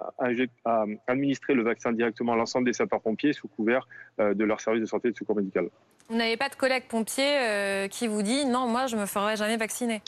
administrer 1.08 1.56
le 1.56 1.64
vaccin 1.64 1.94
directement 1.94 2.34
à 2.34 2.36
l'ensemble 2.36 2.68
des 2.68 2.74
sapeurs-pompiers 2.74 3.34
sous 3.34 3.48
couvert 3.48 3.88
euh, 4.20 4.36
de 4.36 4.44
leur 4.44 4.62
service 4.62 4.82
de 4.82 4.88
santé 4.88 5.08
et 5.08 5.12
de 5.12 5.18
secours 5.18 5.36
médical. 5.36 5.70
Vous 6.08 6.16
n'avez 6.16 6.38
pas 6.38 6.50
de 6.50 6.56
collègue 6.56 6.84
pompier 6.88 7.88
qui 7.90 8.08
vous 8.08 8.22
dit 8.22 8.46
non, 8.46 8.68
moi 8.68 8.86
je 8.86 8.98
me 8.98 9.08
ferai 9.08 9.36
jamais 9.36 9.58
vacciner 9.58 10.02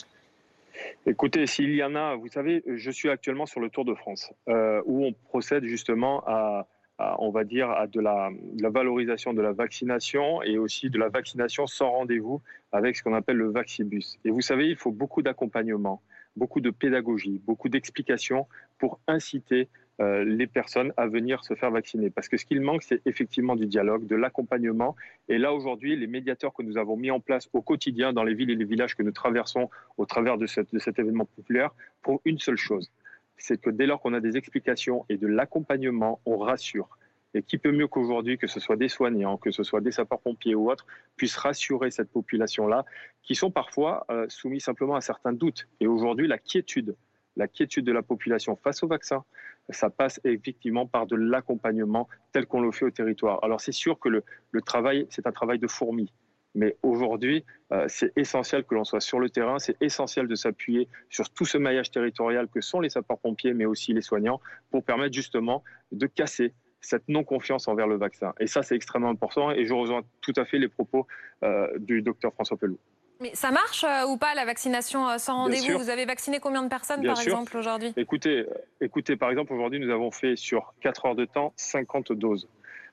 Écoutez, 1.04 1.48
s'il 1.48 1.74
y 1.74 1.82
en 1.82 1.96
a, 1.96 2.14
vous 2.14 2.28
savez, 2.28 2.62
je 2.64 2.90
suis 2.92 3.10
actuellement 3.10 3.46
sur 3.46 3.58
le 3.58 3.68
Tour 3.68 3.84
de 3.84 3.94
France, 3.94 4.30
où 4.46 5.04
on 5.04 5.12
procède 5.30 5.64
justement 5.64 6.22
à, 6.24 6.68
on 6.98 7.30
va 7.30 7.44
dire, 7.44 7.70
à 7.70 7.86
de 7.86 8.00
la, 8.00 8.30
valorisation 8.62 9.32
de 9.32 9.42
la 9.42 9.52
vaccination 9.52 10.42
et 10.42 10.58
aussi 10.58 10.90
de 10.90 10.98
la 10.98 11.08
vaccination 11.08 11.66
sans 11.66 11.90
rendez-vous 11.90 12.42
avec 12.72 12.96
ce 12.96 13.02
qu'on 13.02 13.14
appelle 13.14 13.36
le 13.36 13.50
Vaccibus. 13.50 14.18
Et 14.24 14.30
vous 14.30 14.40
savez, 14.40 14.68
il 14.68 14.76
faut 14.76 14.90
beaucoup 14.90 15.22
d'accompagnement, 15.22 16.02
beaucoup 16.36 16.60
de 16.60 16.70
pédagogie, 16.70 17.40
beaucoup 17.46 17.68
d'explications 17.68 18.46
pour 18.78 18.98
inciter 19.06 19.68
euh, 20.00 20.24
les 20.24 20.46
personnes 20.46 20.92
à 20.96 21.08
venir 21.08 21.42
se 21.44 21.54
faire 21.54 21.72
vacciner. 21.72 22.08
Parce 22.10 22.28
que 22.28 22.36
ce 22.36 22.44
qu'il 22.44 22.60
manque, 22.60 22.84
c'est 22.84 23.00
effectivement 23.04 23.56
du 23.56 23.66
dialogue, 23.66 24.06
de 24.06 24.14
l'accompagnement. 24.14 24.94
Et 25.28 25.38
là, 25.38 25.52
aujourd'hui, 25.52 25.96
les 25.96 26.06
médiateurs 26.06 26.54
que 26.54 26.62
nous 26.62 26.78
avons 26.78 26.96
mis 26.96 27.10
en 27.10 27.18
place 27.18 27.48
au 27.52 27.62
quotidien 27.62 28.12
dans 28.12 28.22
les 28.22 28.34
villes 28.34 28.50
et 28.50 28.54
les 28.54 28.64
villages 28.64 28.94
que 28.94 29.02
nous 29.02 29.10
traversons 29.10 29.70
au 29.96 30.06
travers 30.06 30.38
de, 30.38 30.46
de 30.72 30.78
cet 30.78 30.98
événement 31.00 31.24
populaire, 31.24 31.70
pour 32.02 32.20
une 32.24 32.38
seule 32.38 32.56
chose, 32.56 32.92
c'est 33.38 33.60
que 33.60 33.70
dès 33.70 33.86
lors 33.86 34.00
qu'on 34.00 34.14
a 34.14 34.20
des 34.20 34.36
explications 34.36 35.06
et 35.08 35.16
de 35.16 35.26
l'accompagnement, 35.26 36.20
on 36.26 36.36
rassure. 36.38 36.88
Et 37.34 37.42
qui 37.42 37.58
peut 37.58 37.72
mieux 37.72 37.88
qu'aujourd'hui, 37.88 38.38
que 38.38 38.46
ce 38.46 38.58
soit 38.58 38.76
des 38.76 38.88
soignants, 38.88 39.36
que 39.36 39.50
ce 39.50 39.62
soit 39.62 39.80
des 39.80 39.92
sapeurs-pompiers 39.92 40.54
ou 40.54 40.70
autres, 40.70 40.86
puissent 41.16 41.36
rassurer 41.36 41.90
cette 41.90 42.10
population-là, 42.10 42.84
qui 43.22 43.34
sont 43.34 43.50
parfois 43.50 44.06
euh, 44.10 44.26
soumis 44.28 44.60
simplement 44.60 44.96
à 44.96 45.00
certains 45.00 45.32
doutes. 45.32 45.68
Et 45.80 45.86
aujourd'hui, 45.86 46.26
la 46.26 46.38
quiétude, 46.38 46.96
la 47.36 47.46
quiétude 47.46 47.84
de 47.84 47.92
la 47.92 48.02
population 48.02 48.56
face 48.56 48.82
au 48.82 48.88
vaccin, 48.88 49.24
ça 49.70 49.90
passe 49.90 50.20
effectivement 50.24 50.86
par 50.86 51.06
de 51.06 51.16
l'accompagnement 51.16 52.08
tel 52.32 52.46
qu'on 52.46 52.62
le 52.62 52.72
fait 52.72 52.86
au 52.86 52.90
territoire. 52.90 53.44
Alors 53.44 53.60
c'est 53.60 53.72
sûr 53.72 53.98
que 53.98 54.08
le, 54.08 54.24
le 54.50 54.62
travail, 54.62 55.06
c'est 55.10 55.26
un 55.26 55.32
travail 55.32 55.58
de 55.58 55.66
fourmi. 55.66 56.10
Mais 56.58 56.76
aujourd'hui, 56.82 57.44
euh, 57.72 57.84
c'est 57.86 58.12
essentiel 58.16 58.64
que 58.64 58.74
l'on 58.74 58.82
soit 58.82 59.00
sur 59.00 59.20
le 59.20 59.30
terrain, 59.30 59.60
c'est 59.60 59.76
essentiel 59.80 60.26
de 60.26 60.34
s'appuyer 60.34 60.88
sur 61.08 61.30
tout 61.30 61.44
ce 61.44 61.56
maillage 61.56 61.92
territorial 61.92 62.48
que 62.48 62.60
sont 62.60 62.80
les 62.80 62.90
sapeurs-pompiers, 62.90 63.54
mais 63.54 63.64
aussi 63.64 63.92
les 63.92 64.02
soignants, 64.02 64.40
pour 64.72 64.82
permettre 64.82 65.14
justement 65.14 65.62
de 65.92 66.06
casser 66.06 66.52
cette 66.80 67.08
non-confiance 67.08 67.68
envers 67.68 67.86
le 67.86 67.96
vaccin. 67.96 68.34
Et 68.40 68.48
ça, 68.48 68.64
c'est 68.64 68.74
extrêmement 68.74 69.10
important. 69.10 69.52
Et 69.52 69.66
je 69.66 69.72
rejoins 69.72 70.02
tout 70.20 70.32
à 70.34 70.44
fait 70.44 70.58
les 70.58 70.68
propos 70.68 71.06
euh, 71.44 71.68
du 71.78 72.02
docteur 72.02 72.32
François 72.32 72.56
Pelou. 72.56 72.78
Mais 73.20 73.30
ça 73.34 73.52
marche 73.52 73.84
euh, 73.84 74.06
ou 74.06 74.16
pas 74.16 74.34
la 74.34 74.44
vaccination 74.44 75.08
euh, 75.08 75.18
sans 75.18 75.36
rendez-vous? 75.36 75.78
Vous 75.78 75.90
avez 75.90 76.06
vacciné 76.06 76.40
combien 76.40 76.62
de 76.64 76.68
personnes 76.68 77.04
par 77.04 77.20
exemple 77.20 77.56
aujourd'hui? 77.56 77.92
Écoutez, 77.96 78.46
écoutez, 78.80 79.16
par 79.16 79.30
exemple 79.30 79.52
aujourd'hui 79.52 79.80
nous 79.80 79.90
avons 79.90 80.10
fait 80.10 80.36
sur 80.36 80.74
4 80.80 81.06
heures 81.06 81.14
de 81.16 81.24
temps 81.24 81.52
50 81.56 82.12
doses. 82.12 82.48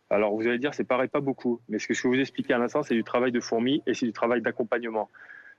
Alors 0.09 0.33
vous 0.35 0.47
allez 0.47 0.59
dire 0.59 0.73
c'est 0.73 0.83
paraît 0.83 1.07
pas 1.07 1.21
beaucoup, 1.21 1.61
mais 1.67 1.79
ce 1.79 1.87
que 1.87 1.93
je 1.93 2.07
vous 2.07 2.19
expliquer 2.19 2.53
à 2.53 2.57
l'instant 2.57 2.83
c'est 2.83 2.93
du 2.93 3.03
travail 3.03 3.31
de 3.31 3.39
fourmi 3.39 3.81
et 3.87 3.93
c'est 3.93 4.05
du 4.05 4.13
travail 4.13 4.41
d'accompagnement 4.41 5.09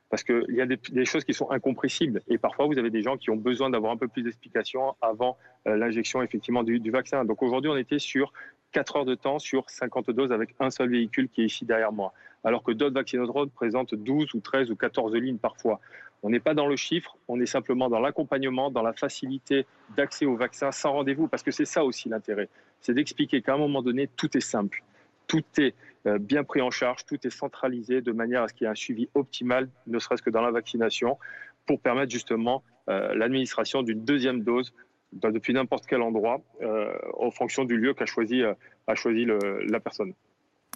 parce 0.09 0.23
qu'il 0.23 0.55
y 0.55 0.61
a 0.61 0.67
des, 0.67 1.05
choses 1.05 1.25
qui 1.25 1.35
sont 1.35 1.51
incompressibles. 1.51 2.23
Et 2.29 2.39
parfois, 2.39 2.67
vous 2.67 2.79
avez 2.79 2.91
des 2.91 3.03
gens 3.03 3.17
qui 3.17 3.31
ont 3.31 3.37
besoin 3.37 3.71
d'avoir 3.71 3.93
un 3.93 3.97
peu 3.97 4.09
plus 4.09 4.23
d'explications 4.23 4.95
avant 5.03 5.37
euh, 5.67 5.77
l'injection 5.77 6.23
effectivement 6.23 6.63
du, 6.63 6.91
vaccin. 6.91 7.25
Donc 7.25 7.43
aujourd'hui, 7.43 7.71
on 7.71 7.77
était 7.77 7.99
sur 7.99 8.33
4 8.73 8.97
heures 8.97 9.05
de 9.05 9.15
temps 9.15 9.39
sur 9.39 9.69
50 9.69 10.11
doses 10.11 10.33
avec 10.33 10.55
un 10.61 10.71
seul 10.71 10.91
véhicule 10.91 11.29
qui 11.29 11.43
est 11.43 11.47
ici 11.47 11.65
derrière 11.65 11.93
moi. 11.93 12.13
Alors 12.45 12.63
que 12.63 12.71
d'autres 12.71 12.95
vaccinodromes 12.95 13.51
présentent 13.51 13.95
12 13.95 14.35
ou 14.35 14.41
13 14.41 14.71
ou 14.71 14.77
14 14.77 15.15
lignes 15.17 15.39
parfois. 15.39 15.81
On 16.23 16.31
n'est 16.31 16.41
pas 16.41 16.55
dans 16.55 16.67
le 16.67 16.77
chiffre, 16.77 17.17
on 17.29 17.41
est 17.41 17.47
simplement 17.47 17.89
dans 17.89 18.01
l'accompagnement, 18.01 18.71
dans 18.71 18.83
la 18.83 18.93
facilité 18.93 19.67
d'accès 19.97 20.25
au 20.25 20.37
vaccin 20.37 20.73
sans 20.73 20.93
rendez-vous, 20.93 21.29
parce 21.29 21.43
que 21.43 21.51
c'est 21.51 21.65
ça 21.65 21.85
aussi 21.85 22.09
l'intérêt. 22.09 22.49
C'est 22.81 22.95
d'expliquer 22.95 23.43
qu'à 23.43 23.55
un 23.55 23.59
moment 23.59 23.83
donné, 23.83 24.09
tout 24.09 24.37
est 24.37 24.41
simple. 24.41 24.83
Tout 25.27 25.45
est 25.59 25.75
euh, 26.07 26.19
bien 26.19 26.45
pris 26.45 26.61
en 26.61 26.71
charge, 26.71 27.05
tout 27.05 27.19
est 27.27 27.31
centralisé 27.31 28.01
de 28.01 28.13
manière 28.13 28.43
à 28.43 28.49
ce 28.49 28.55
qu'il 28.55 28.65
y 28.65 28.69
ait 28.69 28.71
un 28.71 28.77
suivi 28.77 29.09
optimal, 29.15 29.69
ne 29.87 29.99
serait-ce 29.99 30.23
que 30.23 30.31
dans 30.31 30.43
la 30.43 30.51
vaccination, 30.53 31.19
pour 31.67 31.81
permettre 31.81 32.13
justement 32.13 32.63
euh, 32.89 33.15
l'administration 33.15 33.83
d'une 33.83 34.05
deuxième 34.05 34.43
dose 34.43 34.73
depuis 35.13 35.53
n'importe 35.55 35.87
quel 35.87 36.03
endroit, 36.03 36.43
euh, 36.63 36.93
en 37.19 37.31
fonction 37.31 37.65
du 37.65 37.77
lieu 37.77 37.95
qu'a 37.95 38.07
choisi, 38.07 38.43
a 38.43 38.95
choisi 38.95 39.25
la 39.25 39.81
personne. 39.81 40.13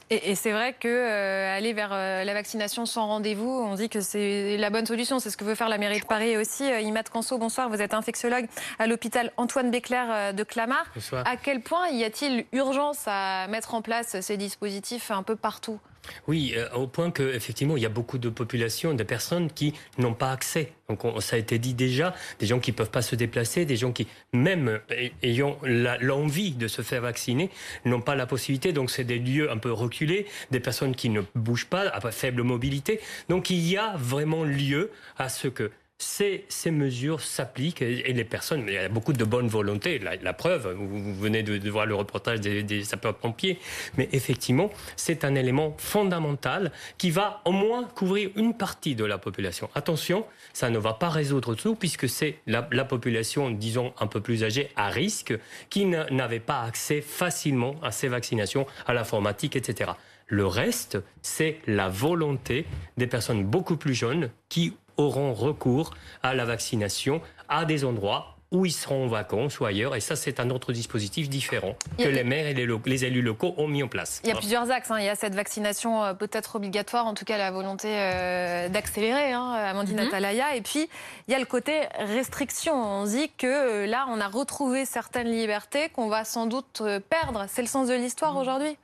Et, 0.08 0.34
c'est 0.34 0.50
vrai 0.50 0.72
que 0.72 0.88
euh, 0.88 1.56
aller 1.56 1.72
vers 1.72 1.90
euh, 1.92 2.24
la 2.24 2.34
vaccination 2.34 2.84
sans 2.84 3.06
rendez-vous, 3.06 3.48
on 3.48 3.74
dit 3.74 3.88
que 3.88 4.00
c'est 4.00 4.56
la 4.56 4.70
bonne 4.70 4.86
solution. 4.86 5.20
C'est 5.20 5.30
ce 5.30 5.36
que 5.36 5.44
veut 5.44 5.54
faire 5.54 5.68
la 5.68 5.78
mairie 5.78 6.00
de 6.00 6.04
Paris 6.04 6.36
aussi. 6.36 6.64
Euh, 6.64 6.80
Imad 6.80 7.08
Conso, 7.08 7.38
bonsoir. 7.38 7.68
Vous 7.68 7.80
êtes 7.80 7.94
infectiologue 7.94 8.46
à 8.78 8.86
l'hôpital 8.86 9.32
Antoine 9.36 9.70
Béclair 9.70 10.34
de 10.34 10.42
Clamart. 10.42 10.86
Bonsoir. 10.94 11.24
À 11.26 11.36
quel 11.36 11.60
point 11.60 11.88
y 11.90 12.02
a-t-il 12.04 12.44
urgence 12.52 13.04
à 13.06 13.46
mettre 13.48 13.74
en 13.74 13.82
place 13.82 14.20
ces 14.20 14.36
dispositifs 14.36 15.10
un 15.10 15.22
peu 15.22 15.36
partout? 15.36 15.78
Oui, 16.26 16.54
euh, 16.56 16.68
au 16.74 16.86
point 16.86 17.10
qu'effectivement, 17.10 17.76
il 17.76 17.82
y 17.82 17.86
a 17.86 17.90
beaucoup 17.90 18.18
de 18.18 18.28
populations, 18.28 18.94
de 18.94 19.02
personnes 19.02 19.50
qui 19.50 19.74
n'ont 19.98 20.14
pas 20.14 20.32
accès. 20.32 20.72
Donc, 20.88 21.02
ça 21.20 21.36
a 21.36 21.38
été 21.38 21.58
dit 21.58 21.74
déjà, 21.74 22.14
des 22.40 22.46
gens 22.46 22.58
qui 22.58 22.72
peuvent 22.72 22.90
pas 22.90 23.02
se 23.02 23.14
déplacer, 23.14 23.64
des 23.64 23.76
gens 23.76 23.92
qui, 23.92 24.08
même 24.32 24.80
ayant 25.22 25.56
l'envie 25.62 26.52
de 26.52 26.66
se 26.66 26.82
faire 26.82 27.02
vacciner, 27.02 27.50
n'ont 27.84 28.00
pas 28.00 28.16
la 28.16 28.26
possibilité. 28.26 28.72
Donc, 28.72 28.90
c'est 28.90 29.04
des 29.04 29.18
lieux 29.18 29.50
un 29.50 29.58
peu 29.58 29.72
reculés, 29.72 30.26
des 30.50 30.60
personnes 30.60 30.96
qui 30.96 31.08
ne 31.08 31.22
bougent 31.34 31.66
pas, 31.66 31.88
à 31.88 32.10
faible 32.10 32.42
mobilité. 32.42 33.00
Donc, 33.28 33.50
il 33.50 33.60
y 33.60 33.76
a 33.76 33.94
vraiment 33.96 34.42
lieu 34.42 34.90
à 35.16 35.28
ce 35.28 35.46
que 35.48 35.70
ces, 36.00 36.70
mesures 36.70 37.20
s'appliquent 37.20 37.82
et, 37.82 38.12
les 38.12 38.24
personnes, 38.24 38.64
il 38.66 38.72
y 38.72 38.78
a 38.78 38.88
beaucoup 38.88 39.12
de 39.12 39.24
bonne 39.24 39.48
volonté, 39.48 39.98
la, 39.98 40.32
preuve, 40.32 40.72
vous, 40.72 41.14
venez 41.14 41.42
de, 41.42 41.70
voir 41.70 41.86
le 41.86 41.94
reportage 41.94 42.40
des, 42.40 42.84
sapeurs-pompiers, 42.84 43.58
mais 43.96 44.08
effectivement, 44.12 44.70
c'est 44.96 45.24
un 45.24 45.34
élément 45.34 45.74
fondamental 45.78 46.72
qui 46.96 47.10
va 47.10 47.42
au 47.44 47.52
moins 47.52 47.84
couvrir 47.84 48.30
une 48.36 48.54
partie 48.54 48.94
de 48.94 49.04
la 49.04 49.18
population. 49.18 49.68
Attention, 49.74 50.24
ça 50.52 50.70
ne 50.70 50.78
va 50.78 50.94
pas 50.94 51.10
résoudre 51.10 51.54
tout 51.54 51.74
puisque 51.74 52.08
c'est 52.08 52.38
la 52.46 52.84
population, 52.84 53.50
disons, 53.50 53.92
un 54.00 54.06
peu 54.06 54.20
plus 54.20 54.42
âgée, 54.42 54.70
à 54.76 54.88
risque, 54.88 55.38
qui 55.68 55.84
n'avait 55.84 56.40
pas 56.40 56.62
accès 56.62 57.02
facilement 57.02 57.76
à 57.82 57.92
ces 57.92 58.08
vaccinations, 58.08 58.66
à 58.86 58.94
l'informatique, 58.94 59.54
etc. 59.54 59.92
Le 60.26 60.46
reste, 60.46 60.98
c'est 61.22 61.58
la 61.66 61.88
volonté 61.88 62.64
des 62.96 63.08
personnes 63.08 63.44
beaucoup 63.44 63.76
plus 63.76 63.94
jeunes 63.94 64.30
qui 64.48 64.74
auront 65.00 65.34
recours 65.34 65.92
à 66.22 66.34
la 66.34 66.44
vaccination 66.44 67.20
à 67.48 67.64
des 67.64 67.84
endroits 67.84 68.36
où 68.52 68.66
ils 68.66 68.72
seront 68.72 69.04
en 69.04 69.08
vacances 69.08 69.60
ou 69.60 69.64
ailleurs. 69.64 69.94
Et 69.94 70.00
ça, 70.00 70.16
c'est 70.16 70.40
un 70.40 70.50
autre 70.50 70.72
dispositif 70.72 71.28
différent 71.28 71.76
que 71.98 72.08
les 72.08 72.24
maires 72.24 72.46
et 72.46 72.54
les, 72.54 73.04
élus 73.04 73.22
locaux 73.22 73.54
ont 73.56 73.68
mis 73.68 73.82
en 73.82 73.88
place. 73.88 74.20
Il 74.24 74.30
y 74.30 74.32
a 74.32 74.36
plusieurs 74.36 74.70
axes. 74.70 74.90
Hein. 74.90 74.98
Il 74.98 75.04
y 75.04 75.08
a 75.08 75.14
cette 75.14 75.34
vaccination 75.34 76.02
euh, 76.02 76.14
peut-être 76.14 76.56
obligatoire, 76.56 77.06
en 77.06 77.14
tout 77.14 77.24
cas 77.24 77.38
la 77.38 77.50
volonté 77.50 77.88
euh, 77.90 78.68
d'accélérer, 78.68 79.32
hein, 79.32 79.52
Amandine 79.52 80.02
mm 80.02 80.54
Et 80.56 80.60
puis, 80.62 80.88
il 81.28 81.32
y 81.32 81.34
a 81.34 81.38
le 81.38 81.44
côté 81.44 81.82
restriction. 81.98 82.74
On 82.74 83.04
dit 83.04 83.30
que 83.38 83.46
euh, 83.46 83.86
là, 83.86 84.06
on 84.08 84.20
a 84.20 84.26
retrouvé 84.26 84.84
certaines 84.84 85.30
libertés 85.30 85.88
qu'on 85.90 86.08
va 86.08 86.24
sans 86.24 86.46
doute 86.46 86.82
perdre. 87.08 87.46
C'est 87.48 87.62
le 87.62 87.68
sens 87.68 87.88
de 87.88 87.94
l'histoire 87.94 88.34
mhm. 88.34 88.40
aujourd'hui 88.40 88.76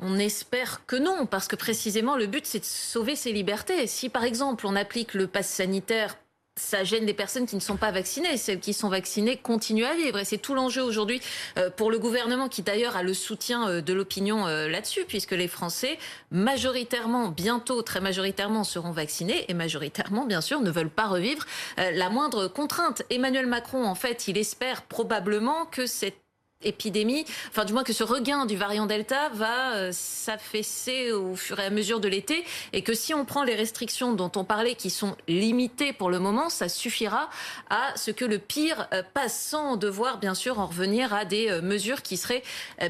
on 0.00 0.18
espère 0.18 0.84
que 0.86 0.96
non, 0.96 1.26
parce 1.26 1.48
que 1.48 1.56
précisément 1.56 2.16
le 2.16 2.26
but 2.26 2.46
c'est 2.46 2.60
de 2.60 2.64
sauver 2.64 3.16
ses 3.16 3.32
libertés. 3.32 3.86
Si 3.86 4.08
par 4.08 4.24
exemple 4.24 4.66
on 4.66 4.76
applique 4.76 5.14
le 5.14 5.26
pass 5.26 5.48
sanitaire 5.48 6.16
ça 6.56 6.84
gêne 6.84 7.04
des 7.04 7.14
personnes 7.14 7.46
qui 7.46 7.54
ne 7.54 7.60
sont 7.60 7.76
pas 7.76 7.90
vaccinées. 7.90 8.36
Celles 8.36 8.60
qui 8.60 8.72
sont 8.72 8.88
vaccinées 8.88 9.36
continuent 9.36 9.84
à 9.84 9.94
vivre. 9.94 10.18
Et 10.18 10.24
c'est 10.24 10.38
tout 10.38 10.54
l'enjeu 10.54 10.82
aujourd'hui 10.82 11.20
euh, 11.58 11.70
pour 11.70 11.90
le 11.90 11.98
gouvernement 11.98 12.48
qui 12.48 12.62
d'ailleurs 12.62 12.96
a 12.96 13.02
le 13.02 13.14
soutien 13.14 13.68
euh, 13.68 13.80
de 13.82 13.92
l'opinion 13.92 14.46
euh, 14.46 14.68
là-dessus, 14.68 15.04
puisque 15.06 15.32
les 15.32 15.48
Français, 15.48 15.98
majoritairement, 16.30 17.28
bientôt, 17.28 17.82
très 17.82 18.00
majoritairement, 18.00 18.64
seront 18.64 18.90
vaccinés 18.90 19.44
et 19.48 19.54
majoritairement, 19.54 20.24
bien 20.24 20.40
sûr, 20.40 20.60
ne 20.60 20.70
veulent 20.70 20.88
pas 20.88 21.06
revivre 21.06 21.44
la 21.76 22.08
moindre 22.08 22.48
contrainte. 22.48 23.02
Emmanuel 23.10 23.46
Macron, 23.46 23.84
en 23.84 23.94
fait, 23.94 24.28
il 24.28 24.38
espère 24.38 24.82
probablement 24.82 25.66
que 25.66 25.86
cette 25.86 26.25
épidémie, 26.62 27.26
enfin 27.50 27.66
du 27.66 27.74
moins 27.74 27.84
que 27.84 27.92
ce 27.92 28.02
regain 28.02 28.46
du 28.46 28.56
variant 28.56 28.86
Delta 28.86 29.28
va 29.34 29.74
euh, 29.74 29.90
s'affaisser 29.92 31.12
au 31.12 31.36
fur 31.36 31.60
et 31.60 31.66
à 31.66 31.70
mesure 31.70 32.00
de 32.00 32.08
l'été 32.08 32.44
et 32.72 32.82
que 32.82 32.94
si 32.94 33.12
on 33.12 33.26
prend 33.26 33.44
les 33.44 33.54
restrictions 33.54 34.14
dont 34.14 34.32
on 34.36 34.44
parlait 34.44 34.74
qui 34.74 34.88
sont 34.88 35.16
limitées 35.28 35.92
pour 35.92 36.08
le 36.08 36.18
moment, 36.18 36.48
ça 36.48 36.70
suffira 36.70 37.28
à 37.68 37.94
ce 37.96 38.10
que 38.10 38.24
le 38.24 38.38
pire 38.38 38.88
euh, 38.94 39.02
passe 39.12 39.38
sans 39.38 39.76
devoir 39.76 40.18
bien 40.18 40.34
sûr 40.34 40.58
en 40.58 40.66
revenir 40.66 41.12
à 41.12 41.26
des 41.26 41.50
euh, 41.50 41.60
mesures 41.60 42.00
qui 42.00 42.16
seraient 42.16 42.42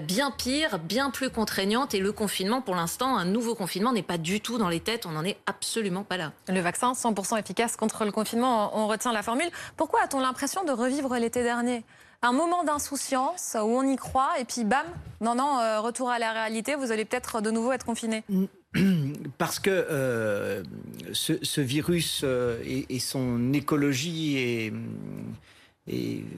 bien 0.02 0.30
pires, 0.30 0.78
bien 0.78 1.10
plus 1.10 1.30
contraignantes 1.30 1.92
et 1.92 1.98
le 1.98 2.12
confinement 2.12 2.60
pour 2.60 2.76
l'instant, 2.76 3.16
un 3.16 3.24
nouveau 3.24 3.56
confinement 3.56 3.92
n'est 3.92 4.02
pas 4.02 4.18
du 4.18 4.40
tout 4.40 4.58
dans 4.58 4.68
les 4.68 4.80
têtes, 4.80 5.06
on 5.06 5.10
n'en 5.10 5.24
est 5.24 5.38
absolument 5.46 6.04
pas 6.04 6.16
là. 6.16 6.32
Le 6.48 6.60
vaccin 6.60 6.92
100% 6.92 7.38
efficace 7.40 7.76
contre 7.76 8.04
le 8.04 8.12
confinement, 8.12 8.78
on 8.78 8.86
retient 8.86 9.12
la 9.12 9.24
formule. 9.24 9.50
Pourquoi 9.76 10.02
a-t-on 10.02 10.20
l'impression 10.20 10.64
de 10.64 10.72
revivre 10.72 11.14
l'été 11.16 11.42
dernier? 11.42 11.84
Un 12.26 12.32
moment 12.32 12.64
d'insouciance 12.64 13.56
où 13.60 13.66
on 13.66 13.82
y 13.82 13.96
croit 13.96 14.38
et 14.40 14.44
puis 14.44 14.64
bam, 14.64 14.86
non, 15.20 15.34
non, 15.34 15.58
euh, 15.58 15.80
retour 15.80 16.10
à 16.10 16.18
la 16.18 16.32
réalité, 16.32 16.74
vous 16.74 16.92
allez 16.92 17.04
peut-être 17.04 17.40
de 17.40 17.50
nouveau 17.50 17.72
être 17.72 17.86
confiné 17.86 18.24
Parce 19.38 19.58
que 19.58 19.70
euh, 19.70 20.62
ce, 21.12 21.60
virus 21.60 22.22
euh, 22.24 22.58
et, 22.64 22.98
son 22.98 23.52
écologie 23.52 24.38
et, 24.38 24.72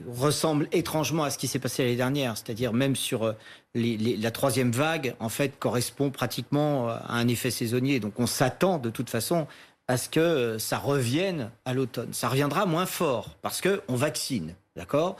ressemble 0.07 0.67
étrangement 0.71 1.23
à 1.23 1.31
ce 1.31 1.37
qui 1.39 1.47
s'est 1.47 1.59
passé 1.59 1.83
l'année 1.83 1.95
dernière, 1.95 2.37
c'est-à-dire 2.37 2.71
même 2.71 2.95
sur 2.95 3.33
la 3.73 4.31
troisième 4.31 4.71
vague, 4.71 5.15
en 5.19 5.29
fait, 5.29 5.57
correspond 5.57 6.11
pratiquement 6.11 6.87
à 6.89 7.13
un 7.13 7.27
effet 7.27 7.49
saisonnier. 7.49 7.99
Donc 7.99 8.19
on 8.19 8.27
s'attend 8.27 8.77
de 8.77 8.91
toute 8.91 9.09
façon 9.09 9.47
à 9.89 9.97
ce 9.97 10.07
que 10.07 10.57
ça 10.59 10.77
revienne 10.77 11.49
à 11.65 11.73
l'automne. 11.73 12.13
Ça 12.13 12.29
reviendra 12.29 12.67
moins 12.67 12.85
fort 12.85 13.35
parce 13.41 13.59
qu'on 13.59 13.95
vaccine. 13.95 14.53
D'accord? 14.75 15.17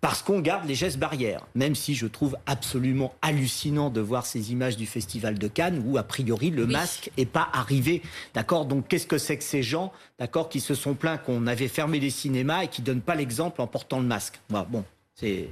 Parce 0.00 0.22
qu'on 0.22 0.38
garde 0.38 0.68
les 0.68 0.76
gestes 0.76 0.98
barrières, 0.98 1.44
même 1.56 1.74
si 1.74 1.96
je 1.96 2.06
trouve 2.06 2.36
absolument 2.46 3.12
hallucinant 3.22 3.90
de 3.90 4.00
voir 4.00 4.24
ces 4.24 4.52
images 4.52 4.76
du 4.76 4.86
Festival 4.86 5.36
de 5.36 5.48
Cannes 5.48 5.82
où, 5.84 5.98
a 5.98 6.04
priori, 6.04 6.50
le 6.50 6.64
masque 6.64 7.10
n'est 7.18 7.26
pas 7.26 7.48
arrivé. 7.52 8.02
D'accord? 8.34 8.66
Donc, 8.66 8.86
qu'est-ce 8.86 9.08
que 9.08 9.18
c'est 9.18 9.36
que 9.36 9.42
ces 9.42 9.64
gens, 9.64 9.92
d'accord, 10.20 10.48
qui 10.48 10.60
se 10.60 10.76
sont 10.76 10.94
plaints 10.94 11.18
qu'on 11.18 11.48
avait 11.48 11.66
fermé 11.66 11.98
les 11.98 12.10
cinémas 12.10 12.62
et 12.62 12.68
qui 12.68 12.82
ne 12.82 12.86
donnent 12.86 13.00
pas 13.00 13.16
l'exemple 13.16 13.60
en 13.62 13.66
portant 13.66 13.98
le 13.98 14.06
masque? 14.06 14.38
Bon, 14.48 14.84
c'est 15.16 15.48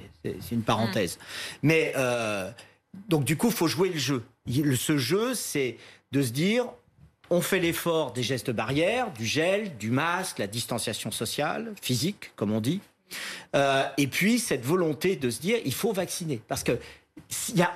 une 0.52 0.62
parenthèse. 0.62 1.16
Mmh. 1.16 1.20
Mais, 1.62 1.92
euh, 1.96 2.48
donc, 3.08 3.24
du 3.24 3.36
coup, 3.36 3.48
il 3.48 3.54
faut 3.54 3.66
jouer 3.66 3.88
le 3.88 3.98
jeu. 3.98 4.22
Ce 4.46 4.98
jeu, 4.98 5.34
c'est 5.34 5.78
de 6.12 6.22
se 6.22 6.30
dire, 6.30 6.66
on 7.30 7.40
fait 7.40 7.58
l'effort 7.58 8.12
des 8.12 8.22
gestes 8.22 8.50
barrières, 8.50 9.12
du 9.12 9.26
gel, 9.26 9.76
du 9.76 9.90
masque, 9.90 10.38
la 10.38 10.46
distanciation 10.46 11.10
sociale, 11.10 11.72
physique, 11.80 12.32
comme 12.36 12.52
on 12.52 12.60
dit. 12.60 12.80
Euh, 13.56 13.84
et 13.96 14.06
puis 14.06 14.38
cette 14.38 14.64
volonté 14.64 15.16
de 15.16 15.30
se 15.30 15.40
dire 15.40 15.58
il 15.64 15.72
faut 15.72 15.92
vacciner 15.92 16.42
parce 16.46 16.62
que 16.62 16.78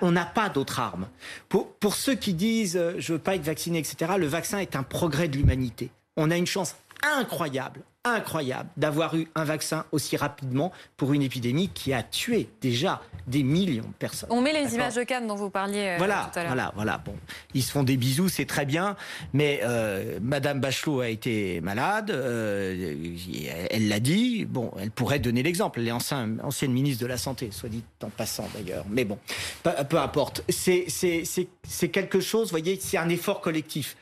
on 0.00 0.12
n'a 0.12 0.26
pas 0.26 0.48
d'autre 0.48 0.78
arme. 0.78 1.08
Pour, 1.48 1.94
ceux 1.94 2.14
qui 2.14 2.34
disent 2.34 2.76
euh, 2.76 2.94
je 2.98 3.14
veux 3.14 3.18
pas 3.18 3.34
être 3.34 3.42
vacciné, 3.42 3.78
etc., 3.78 4.12
le 4.18 4.26
vaccin 4.26 4.58
est 4.58 4.76
un 4.76 4.82
progrès 4.82 5.28
de 5.28 5.36
l'humanité. 5.36 5.90
On 6.16 6.30
a 6.30 6.36
une 6.36 6.46
chance 6.46 6.76
incroyable, 7.02 7.80
incroyable 8.04 8.68
d'avoir 8.76 9.14
eu 9.14 9.28
un 9.36 9.44
vaccin 9.44 9.84
aussi 9.92 10.16
rapidement 10.16 10.72
pour 10.96 11.12
une 11.12 11.22
épidémie 11.22 11.68
qui 11.68 11.92
a 11.92 12.02
tué 12.02 12.48
déjà 12.60 13.00
des 13.28 13.44
millions 13.44 13.84
de 13.84 13.94
personnes. 13.98 14.28
On 14.32 14.40
met 14.40 14.52
les 14.52 14.74
images 14.74 14.96
de 14.96 15.04
Cannes 15.04 15.28
dont 15.28 15.36
vous 15.36 15.50
parliez 15.50 15.90
euh, 15.90 15.98
voilà, 15.98 16.28
tout 16.32 16.38
à 16.40 16.42
l'heure. 16.42 16.52
Voilà, 16.52 16.72
voilà. 16.74 16.98
Bon, 16.98 17.14
ils 17.54 17.62
se 17.62 17.70
font 17.70 17.84
des 17.84 17.96
bisous, 17.96 18.28
c'est 18.28 18.44
très 18.44 18.66
bien, 18.66 18.96
mais 19.32 19.60
euh, 19.62 20.18
Madame 20.20 20.58
Bachelot 20.58 21.00
a 21.00 21.08
été 21.08 21.60
malade, 21.60 22.10
euh, 22.10 22.94
elle 23.70 23.88
l'a 23.88 24.00
dit. 24.00 24.46
Bon, 24.46 24.72
elle 24.80 24.90
pourrait 24.90 25.20
donner 25.20 25.44
l'exemple. 25.44 25.78
Elle 25.78 25.88
est 25.88 25.92
ancienne, 25.92 26.40
ancienne 26.42 26.72
ministre 26.72 27.02
de 27.02 27.06
la 27.06 27.18
santé, 27.18 27.50
soit 27.52 27.68
dit 27.68 27.84
en 28.02 28.10
passant 28.10 28.48
d'ailleurs. 28.54 28.84
Mais 28.90 29.04
bon, 29.04 29.18
peu, 29.62 29.70
peu 29.88 29.98
importe. 29.98 30.42
C'est 30.48 30.86
c'est 30.88 31.88
quelque 31.88 32.18
chose, 32.18 32.48
vous 32.48 32.58
voyez, 32.58 32.78
c'est 32.80 32.98
un 32.98 33.08
effort 33.08 33.40
collectif. 33.40 33.96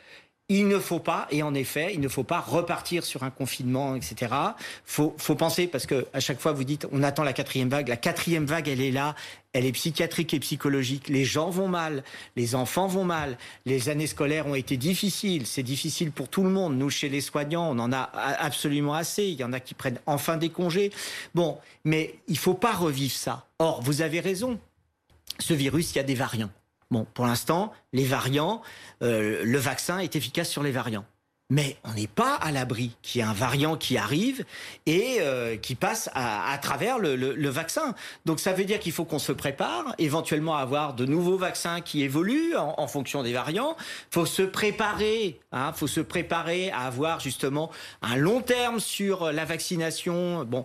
Il 0.53 0.67
ne 0.67 0.81
faut 0.81 0.99
pas, 0.99 1.29
et 1.31 1.45
en 1.45 1.55
effet, 1.55 1.93
il 1.95 2.01
ne 2.01 2.09
faut 2.09 2.25
pas 2.25 2.41
repartir 2.41 3.05
sur 3.05 3.23
un 3.23 3.31
confinement, 3.31 3.95
etc. 3.95 4.35
Faut, 4.85 5.15
faut 5.17 5.37
penser, 5.37 5.69
parce 5.69 5.87
que 5.87 6.09
à 6.13 6.19
chaque 6.19 6.41
fois 6.41 6.51
vous 6.51 6.65
dites, 6.65 6.89
on 6.91 7.05
attend 7.05 7.23
la 7.23 7.33
quatrième 7.33 7.69
vague. 7.69 7.87
La 7.87 7.97
quatrième 7.97 8.47
vague, 8.47 8.69
elle 8.69 8.81
est 8.81 8.91
là, 8.91 9.15
elle 9.53 9.65
est 9.65 9.71
psychiatrique 9.71 10.35
et 10.35 10.41
psychologique. 10.41 11.09
Les 11.09 11.25
gens 11.25 11.51
vont 11.51 11.69
mal, 11.69 12.03
les 12.35 12.57
enfants 12.57 12.89
vont 12.89 13.05
mal, 13.05 13.39
les 13.65 13.91
années 13.91 14.09
scolaires 14.09 14.49
ont 14.49 14.57
été 14.57 14.77
difficiles. 14.77 15.47
C'est 15.47 15.63
difficile 15.63 16.11
pour 16.11 16.29
tout 16.29 16.43
le 16.43 16.51
monde. 16.51 16.77
Nous, 16.77 16.91
chez 16.91 17.09
les 17.09 17.21
soignants, 17.21 17.71
on 17.71 17.79
en 17.79 17.93
a 17.93 18.11
absolument 18.41 18.95
assez. 18.95 19.27
Il 19.27 19.39
y 19.39 19.45
en 19.45 19.53
a 19.53 19.61
qui 19.61 19.75
prennent 19.75 20.01
enfin 20.07 20.37
des 20.37 20.49
congés. 20.49 20.91
Bon, 21.33 21.59
mais 21.85 22.17
il 22.27 22.39
faut 22.39 22.55
pas 22.55 22.73
revivre 22.73 23.15
ça. 23.15 23.47
Or, 23.61 23.83
vous 23.83 24.03
avez 24.03 24.19
raison. 24.19 24.59
Ce 25.39 25.55
virus, 25.55 25.93
il 25.93 25.99
y 25.99 26.01
a 26.01 26.03
des 26.03 26.17
variants. 26.17 26.51
Bon, 26.91 27.07
pour 27.15 27.27
l'instant, 27.27 27.73
les 27.93 28.05
variants, 28.05 28.63
euh, 29.03 29.43
le 29.45 29.59
vaccin 29.59 29.99
est 29.99 30.17
efficace 30.17 30.49
sur 30.49 30.63
les 30.63 30.73
variants. 30.73 31.05
Mais 31.51 31.77
on 31.83 31.93
n'est 31.95 32.07
pas 32.07 32.37
à 32.37 32.53
l'abri 32.53 32.97
qu'il 33.03 33.21
y 33.21 33.25
ait 33.25 33.27
un 33.27 33.33
variant 33.33 33.77
qui 33.77 33.99
arrive 33.99 34.45
et 34.87 35.17
euh, 35.21 35.57
qui 35.57 35.75
passe 35.75 36.09
à, 36.15 36.57
travers 36.63 37.01
le, 37.01 37.49
vaccin. 37.49 37.97
Donc 38.25 38.39
ça 38.39 38.53
veut 38.53 38.65
dire 38.65 38.79
qu'il 38.79 38.93
faut 38.93 39.05
qu'on 39.05 39.19
se 39.19 39.33
prépare, 39.33 39.93
éventuellement 39.99 40.57
à 40.57 40.61
avoir 40.61 40.95
de 40.95 41.05
nouveaux 41.05 41.37
vaccins 41.37 41.81
qui 41.81 42.03
évoluent 42.03 42.55
en, 42.57 42.87
fonction 42.87 43.25
des 43.25 43.33
variants. 43.33 43.75
Il 43.81 44.15
faut 44.15 44.27
se 44.27 44.43
préparer, 44.43 45.41
hein, 45.51 45.73
faut 45.75 45.89
se 45.89 46.01
préparer 46.01 46.71
à 46.71 46.83
avoir 46.83 47.19
justement 47.19 47.71
un 48.01 48.15
long 48.15 48.43
terme 48.43 48.79
sur 48.79 49.33
la 49.33 49.45
vaccination. 49.45 50.45
Bon, 50.45 50.65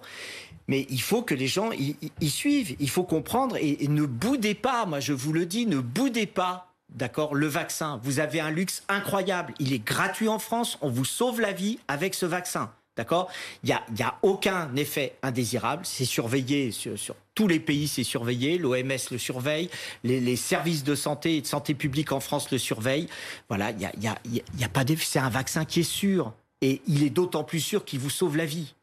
mais 0.68 0.88
il 0.90 1.02
faut 1.02 1.22
que 1.22 1.36
les 1.36 1.48
gens 1.48 1.72
y, 1.72 2.30
suivent. 2.30 2.76
Il 2.80 2.90
faut 2.90 3.04
comprendre 3.04 3.58
et, 3.58 3.88
ne 3.88 4.06
boudez 4.06 4.56
pas. 4.56 4.86
Moi, 4.86 5.00
je 5.00 5.14
vous 5.14 5.34
le 5.34 5.46
dis, 5.46 5.66
ne 5.66 5.80
boudez 5.80 6.26
pas. 6.26 6.72
D'accord, 6.90 7.36
le 7.36 7.48
vaccin. 7.48 8.00
Vous 8.04 8.20
avez 8.20 8.40
un 8.40 8.52
luxe 8.52 8.84
incroyable. 8.90 9.54
Il 9.60 9.74
est 9.74 9.84
gratuit 9.84 10.28
en 10.28 10.40
France. 10.40 10.78
On 10.82 10.90
vous 10.90 11.06
sauve 11.06 11.42
la 11.42 11.52
vie 11.52 11.80
avec 11.88 12.14
ce 12.14 12.26
vaccin. 12.26 12.72
D'accord? 12.96 13.30
Il 13.64 13.68
n'y 13.68 13.74
a, 13.74 13.84
y 13.98 14.04
a 14.04 14.16
aucun 14.22 14.74
effet 14.78 15.16
indésirable. 15.22 15.86
C'est 15.86 16.06
surveillé 16.06 16.72
sur, 16.72 16.96
tous 17.34 17.48
les 17.48 17.60
pays, 17.60 17.90
c'est 17.90 18.06
surveillé. 18.06 18.58
L'OMS 18.58 19.12
le 19.12 19.18
surveille. 19.18 19.70
Les, 20.04 20.36
services 20.38 20.84
de 20.84 20.96
santé 20.96 21.38
et 21.38 21.42
de 21.42 21.48
santé 21.48 21.74
publique 21.74 22.12
en 22.14 22.22
France 22.22 22.50
le 22.52 22.58
surveillent. 22.58 23.10
Voilà, 23.50 23.72
il 23.72 23.78
n'y 23.78 23.86
a, 23.86 23.92
y 24.00 24.08
a, 24.08 24.18
y 24.58 24.64
a 24.64 24.70
pas 24.70 24.86
d'effet. 24.86 25.06
C'est 25.06 25.20
un 25.20 25.30
vaccin 25.30 25.66
qui 25.66 25.82
est 25.82 25.84
sûr. 25.84 26.34
Et 26.62 26.82
il 26.88 27.04
est 27.04 27.10
d'autant 27.10 27.44
plus 27.44 27.60
sûr 27.60 27.84
qu'il 27.84 28.00
vous 28.00 28.10
sauve 28.10 28.38
la 28.38 28.46
vie. 28.46 28.74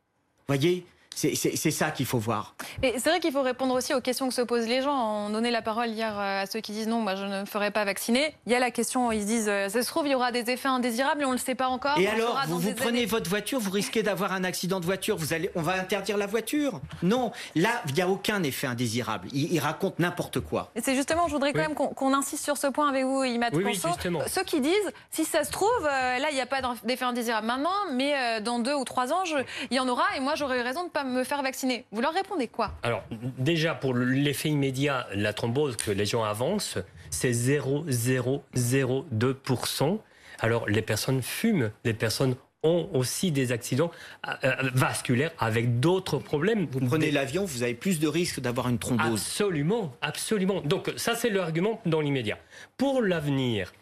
Voyez? 0.46 0.84
C'est 1.14 1.70
ça 1.70 1.90
qu'il 1.90 2.06
faut 2.06 2.18
voir. 2.18 2.54
Et 2.82 2.94
c'est 2.98 3.08
vrai 3.08 3.20
qu'il 3.20 3.32
faut 3.32 3.42
répondre 3.42 3.74
aussi 3.74 3.94
aux 3.94 4.00
questions 4.00 4.28
que 4.28 4.34
se 4.34 4.42
posent 4.42 4.66
les 4.66 4.82
gens. 4.82 5.26
On 5.26 5.30
donnait 5.30 5.50
la 5.50 5.62
parole 5.62 5.88
hier 5.88 6.12
euh, 6.18 6.42
à 6.42 6.46
ceux 6.46 6.60
qui 6.60 6.72
disent 6.72 6.88
non, 6.88 7.00
moi 7.00 7.14
je 7.14 7.24
ne 7.24 7.40
me 7.40 7.44
ferai 7.44 7.70
pas 7.70 7.84
vacciner. 7.84 8.34
Il 8.46 8.52
y 8.52 8.54
a 8.54 8.58
la 8.58 8.70
question, 8.70 9.12
ils 9.12 9.22
se 9.22 9.26
disent, 9.26 9.48
euh, 9.48 9.68
ça 9.68 9.82
se 9.82 9.86
trouve, 9.88 10.06
il 10.06 10.12
y 10.12 10.14
aura 10.14 10.32
des 10.32 10.50
effets 10.50 10.68
indésirables 10.68 11.22
et 11.22 11.24
on 11.24 11.30
ne 11.30 11.34
le 11.34 11.40
sait 11.40 11.54
pas 11.54 11.68
encore. 11.68 11.98
Et 11.98 12.06
alors, 12.06 12.40
vous, 12.48 12.58
vous 12.58 12.74
prenez 12.74 13.06
votre 13.06 13.28
voiture, 13.28 13.58
vous 13.60 13.70
risquez 13.70 14.02
d'avoir 14.02 14.32
un 14.32 14.44
accident 14.44 14.80
de 14.80 14.84
voiture, 14.84 15.16
vous 15.16 15.32
allez, 15.32 15.50
on 15.54 15.62
va 15.62 15.74
interdire 15.74 16.16
la 16.16 16.26
voiture 16.26 16.80
Non, 17.02 17.32
là, 17.54 17.82
il 17.88 17.94
n'y 17.94 18.02
a 18.02 18.08
aucun 18.08 18.42
effet 18.42 18.66
indésirable. 18.66 19.28
Il, 19.32 19.60
raconte 19.62 20.00
n'importe 20.00 20.40
quoi. 20.40 20.72
C'est 20.82 20.96
justement, 20.96 21.28
je 21.28 21.34
voudrais 21.34 21.52
quand 21.52 21.60
même 21.60 21.74
qu'on 21.74 22.14
insiste 22.14 22.42
sur 22.42 22.56
ce 22.56 22.66
point 22.66 22.88
avec 22.88 23.04
vous, 23.04 23.22
Imad 23.22 23.54
oui, 23.54 23.80
Ceux 24.26 24.42
qui 24.42 24.60
disent, 24.60 24.72
si 25.10 25.24
ça 25.24 25.44
se 25.44 25.52
trouve, 25.52 25.68
euh, 25.84 26.18
là, 26.18 26.30
il 26.30 26.34
n'y 26.34 26.40
a 26.40 26.46
pas 26.46 26.60
d'effet 26.82 27.04
indésirable 27.04 27.46
maintenant, 27.46 27.70
mais 27.92 28.40
dans 28.40 28.58
deux 28.58 28.74
ou 28.74 28.84
trois 28.84 29.12
ans, 29.12 29.22
il 29.70 29.76
y 29.76 29.80
en 29.80 29.88
aura 29.88 30.02
et 30.16 30.20
moi, 30.20 30.34
j'aurais 30.34 30.58
eu 30.58 30.62
raison 30.62 30.80
de 30.80 30.86
ne 30.86 30.90
me 31.04 31.24
faire 31.24 31.42
vacciner. 31.42 31.84
Vous 31.92 32.00
leur 32.00 32.12
répondez 32.12 32.48
quoi? 32.48 32.72
Alors, 32.82 33.04
déjà, 33.38 33.74
pour 33.74 33.94
l'effet 33.94 34.48
immédiat, 34.48 35.06
la 35.14 35.32
thrombose 35.32 35.76
que 35.76 35.90
les 35.90 36.06
gens 36.06 36.24
avancent, 36.24 36.78
c'est 37.10 37.32
0,002%. 37.32 39.98
Alors, 40.40 40.68
les 40.68 40.82
personnes 40.82 41.22
fument, 41.22 41.70
les 41.84 41.94
personnes 41.94 42.34
ont 42.62 42.88
aussi 42.92 43.32
des 43.32 43.52
accidents 43.52 43.90
euh, 44.28 44.34
euh, 44.44 44.70
vasculaires 44.74 45.32
avec 45.38 45.80
d'autres 45.80 46.18
problèmes. 46.18 46.66
Vous 46.70 46.80
prenez 46.80 47.10
l'avion, 47.10 47.44
vous 47.44 47.62
avez 47.62 47.74
plus 47.74 47.98
de 47.98 48.06
risques 48.06 48.40
d'avoir 48.40 48.68
une 48.68 48.78
thrombose. 48.78 49.20
Absolument, 49.20 49.92
absolument. 50.00 50.60
Donc 50.62 50.92
ça, 50.96 51.16
c'est 51.16 51.30
l'argument 51.30 51.80
dans 51.86 52.00
l'immédiat. 52.00 52.38
Pour 52.76 53.02
l'avenir, 53.02 53.72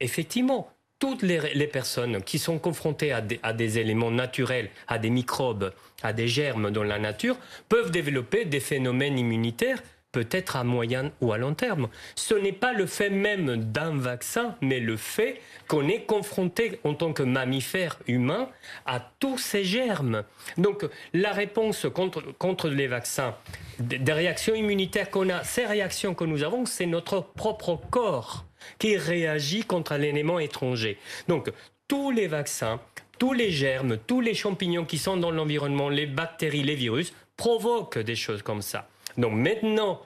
effectivement, 0.00 0.70
toutes 0.98 1.22
les, 1.22 1.66
personnes 1.66 2.22
qui 2.22 2.38
sont 2.38 2.58
confrontées 2.58 3.12
à 3.12 3.52
des, 3.52 3.78
éléments 3.78 4.10
naturels, 4.10 4.70
à 4.88 4.98
des 4.98 5.10
microbes, 5.10 5.72
à 6.02 6.12
des 6.12 6.28
germes 6.28 6.70
dans 6.70 6.82
la 6.82 6.98
nature, 6.98 7.36
peuvent 7.68 7.90
développer 7.90 8.44
des 8.44 8.60
phénomènes 8.60 9.18
immunitaires 9.18 9.82
peut-être 10.10 10.56
à 10.56 10.64
moyen 10.64 11.12
ou 11.20 11.32
à 11.32 11.38
long 11.38 11.54
terme. 11.54 11.88
Ce 12.14 12.34
n'est 12.34 12.52
pas 12.52 12.72
le 12.72 12.86
fait 12.86 13.10
même 13.10 13.56
d'un 13.56 13.96
vaccin, 13.96 14.56
mais 14.62 14.80
le 14.80 14.96
fait 14.96 15.40
qu'on 15.68 15.86
est 15.86 16.02
confronté 16.04 16.80
en 16.84 16.94
tant 16.94 17.12
que 17.12 17.22
mammifère 17.22 17.98
humain 18.06 18.48
à 18.86 19.00
tous 19.20 19.38
ces 19.38 19.64
germes. 19.64 20.24
Donc 20.56 20.86
la 21.12 21.32
réponse 21.32 21.86
contre, 21.92 22.22
contre 22.38 22.68
les 22.68 22.86
vaccins, 22.86 23.36
des 23.78 24.12
réactions 24.12 24.54
immunitaires 24.54 25.10
qu'on 25.10 25.28
a, 25.28 25.44
ces 25.44 25.66
réactions 25.66 26.14
que 26.14 26.24
nous 26.24 26.42
avons, 26.42 26.64
c'est 26.64 26.86
notre 26.86 27.20
propre 27.20 27.78
corps 27.90 28.47
qui 28.78 28.96
réagit 28.96 29.64
contre 29.64 29.92
un 29.92 30.02
élément 30.02 30.38
étranger. 30.38 30.98
Donc, 31.28 31.50
tous 31.86 32.10
les 32.10 32.26
vaccins, 32.26 32.80
tous 33.18 33.32
les 33.32 33.50
germes, 33.50 33.98
tous 34.06 34.20
les 34.20 34.34
champignons 34.34 34.84
qui 34.84 34.98
sont 34.98 35.16
dans 35.16 35.30
l'environnement, 35.30 35.88
les 35.88 36.06
bactéries, 36.06 36.62
les 36.62 36.74
virus, 36.74 37.12
provoquent 37.36 37.98
des 37.98 38.16
choses 38.16 38.42
comme 38.42 38.62
ça. 38.62 38.88
Donc 39.16 39.32
maintenant, 39.32 40.00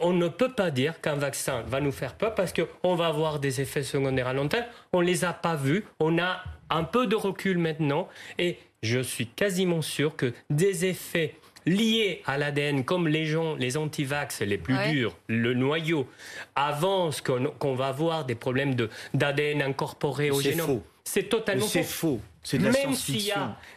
on 0.00 0.12
ne 0.12 0.28
peut 0.28 0.52
pas 0.52 0.70
dire 0.70 1.00
qu'un 1.00 1.14
vaccin 1.14 1.62
va 1.62 1.80
nous 1.80 1.92
faire 1.92 2.14
peur 2.14 2.34
parce 2.34 2.52
qu'on 2.52 2.94
va 2.94 3.06
avoir 3.06 3.38
des 3.38 3.60
effets 3.60 3.82
secondaires 3.82 4.28
à 4.28 4.32
long 4.32 4.48
terme. 4.48 4.66
On 4.92 5.00
ne 5.00 5.06
les 5.06 5.24
a 5.24 5.32
pas 5.32 5.54
vus. 5.54 5.84
On 6.00 6.18
a 6.18 6.42
un 6.70 6.84
peu 6.84 7.06
de 7.06 7.14
recul 7.14 7.58
maintenant. 7.58 8.08
Et 8.38 8.58
je 8.82 9.00
suis 9.00 9.26
quasiment 9.26 9.82
sûr 9.82 10.16
que 10.16 10.32
des 10.50 10.84
effets 10.84 11.36
liés 11.68 12.22
à 12.26 12.38
l'ADN, 12.38 12.84
comme 12.84 13.08
les 13.08 13.26
gens, 13.26 13.54
les 13.54 13.76
antivax 13.76 14.40
les 14.40 14.58
plus 14.58 14.76
durs, 14.90 15.16
le 15.28 15.54
noyau, 15.54 16.06
avance 16.56 17.20
qu'on 17.20 17.74
va 17.74 17.88
avoir 17.88 18.24
des 18.24 18.34
problèmes 18.34 18.74
d'ADN 19.14 19.62
incorporé 19.62 20.30
au 20.30 20.40
génome. 20.40 20.80
C'est 21.04 21.28
totalement 21.28 21.66
C'est 21.66 21.84
faux. 21.84 22.20
C'est 22.42 22.58
de 22.58 22.64
la 22.64 22.70
même, 22.70 22.94
si 22.94 23.30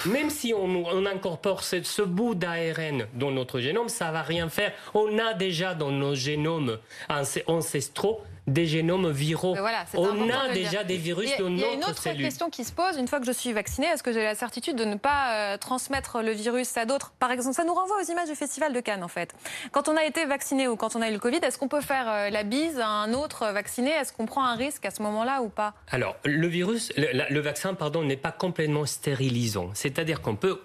même 0.06 0.30
si 0.30 0.54
on, 0.54 1.06
incorpore 1.06 1.63
ce, 1.63 2.01
bout 2.01 2.36
d'ARN 2.36 3.08
dans 3.13 3.32
notre 3.32 3.60
génome, 3.60 3.89
ça 3.89 4.12
va 4.12 4.21
rien 4.21 4.47
faire. 4.49 4.71
On 4.93 5.17
a 5.17 5.34
déjà 5.34 5.73
dans 5.73 5.91
nos 5.91 6.15
génomes 6.15 6.77
ancestraux 7.47 8.21
des 8.47 8.65
génomes 8.65 9.12
viraux. 9.12 9.56
on 9.93 10.30
a 10.30 10.49
déjà 10.54 10.84
des 10.84 10.97
virus 10.97 11.30
dans 11.38 11.49
notre 11.49 11.51
cellule. 11.51 11.60
Il 11.60 11.62
y 11.62 11.65
a 11.65 11.73
une 11.73 11.84
autre 11.84 12.04
question 12.04 12.49
qui 12.49 12.63
se 12.63 12.71
pose. 12.71 12.97
Une 12.97 13.08
fois 13.08 13.19
que 13.19 13.25
je 13.25 13.32
suis 13.32 13.54
vaccinée, 13.54 13.88
est-ce 13.88 14.04
que 14.04 14.12
j'ai 14.12 14.23
la 14.23 14.36
certitude 14.36 14.75
de 14.75 14.86
ne 14.86 14.95
pas 14.95 15.54
euh, 15.54 15.58
transmettre 15.58 16.21
le 16.21 16.32
virus 16.32 16.75
à 16.77 16.86
d'autres? 16.86 17.13
Par 17.19 17.32
exemple, 17.32 17.56
ça 17.56 17.63
nous 17.63 17.73
renvoie 17.73 17.97
aux 18.01 18.12
images 18.12 18.30
du 18.30 18.36
Festival 18.36 18.73
de 18.73 18.80
Cannes, 18.80 19.04
en 19.04 19.08
fait. 19.08 19.34
Quand 19.71 19.89
on 19.89 19.95
a 19.95 20.06
été 20.06 20.25
vacciné 20.25 20.67
ou 20.67 20.75
quand 20.75 20.95
on 20.95 21.01
a 21.01 21.10
eu 21.10 21.13
le 21.13 21.19
Covid, 21.19 21.39
est-ce 21.43 21.58
qu'on 21.58 21.67
peut 21.67 21.82
faire 21.82 22.10
euh, 22.10 22.30
la 22.30 22.43
bise 22.43 22.80
à 22.80 22.88
un 22.88 23.13
autre 23.13 23.45
vacciné? 23.51 23.91
Est-ce 23.91 24.12
qu'on 24.12 24.25
prend 24.25 24.43
un 24.43 24.56
risque 24.56 24.86
à 24.86 24.91
ce 24.91 25.01
moment-là 25.04 25.41
ou 25.43 25.49
pas? 25.49 25.73
Alors, 25.91 26.15
le 26.25 26.47
virus, 26.47 26.91
le, 26.97 27.39
vaccin, 27.39 27.75
pardon, 27.75 28.04
n'est 28.04 28.17
pas 28.17 28.32
complètement 28.32 28.86
stérilisant. 28.86 29.69
C'est-à-dire 29.73 30.21
qu'on 30.21 30.36
peut 30.36 30.60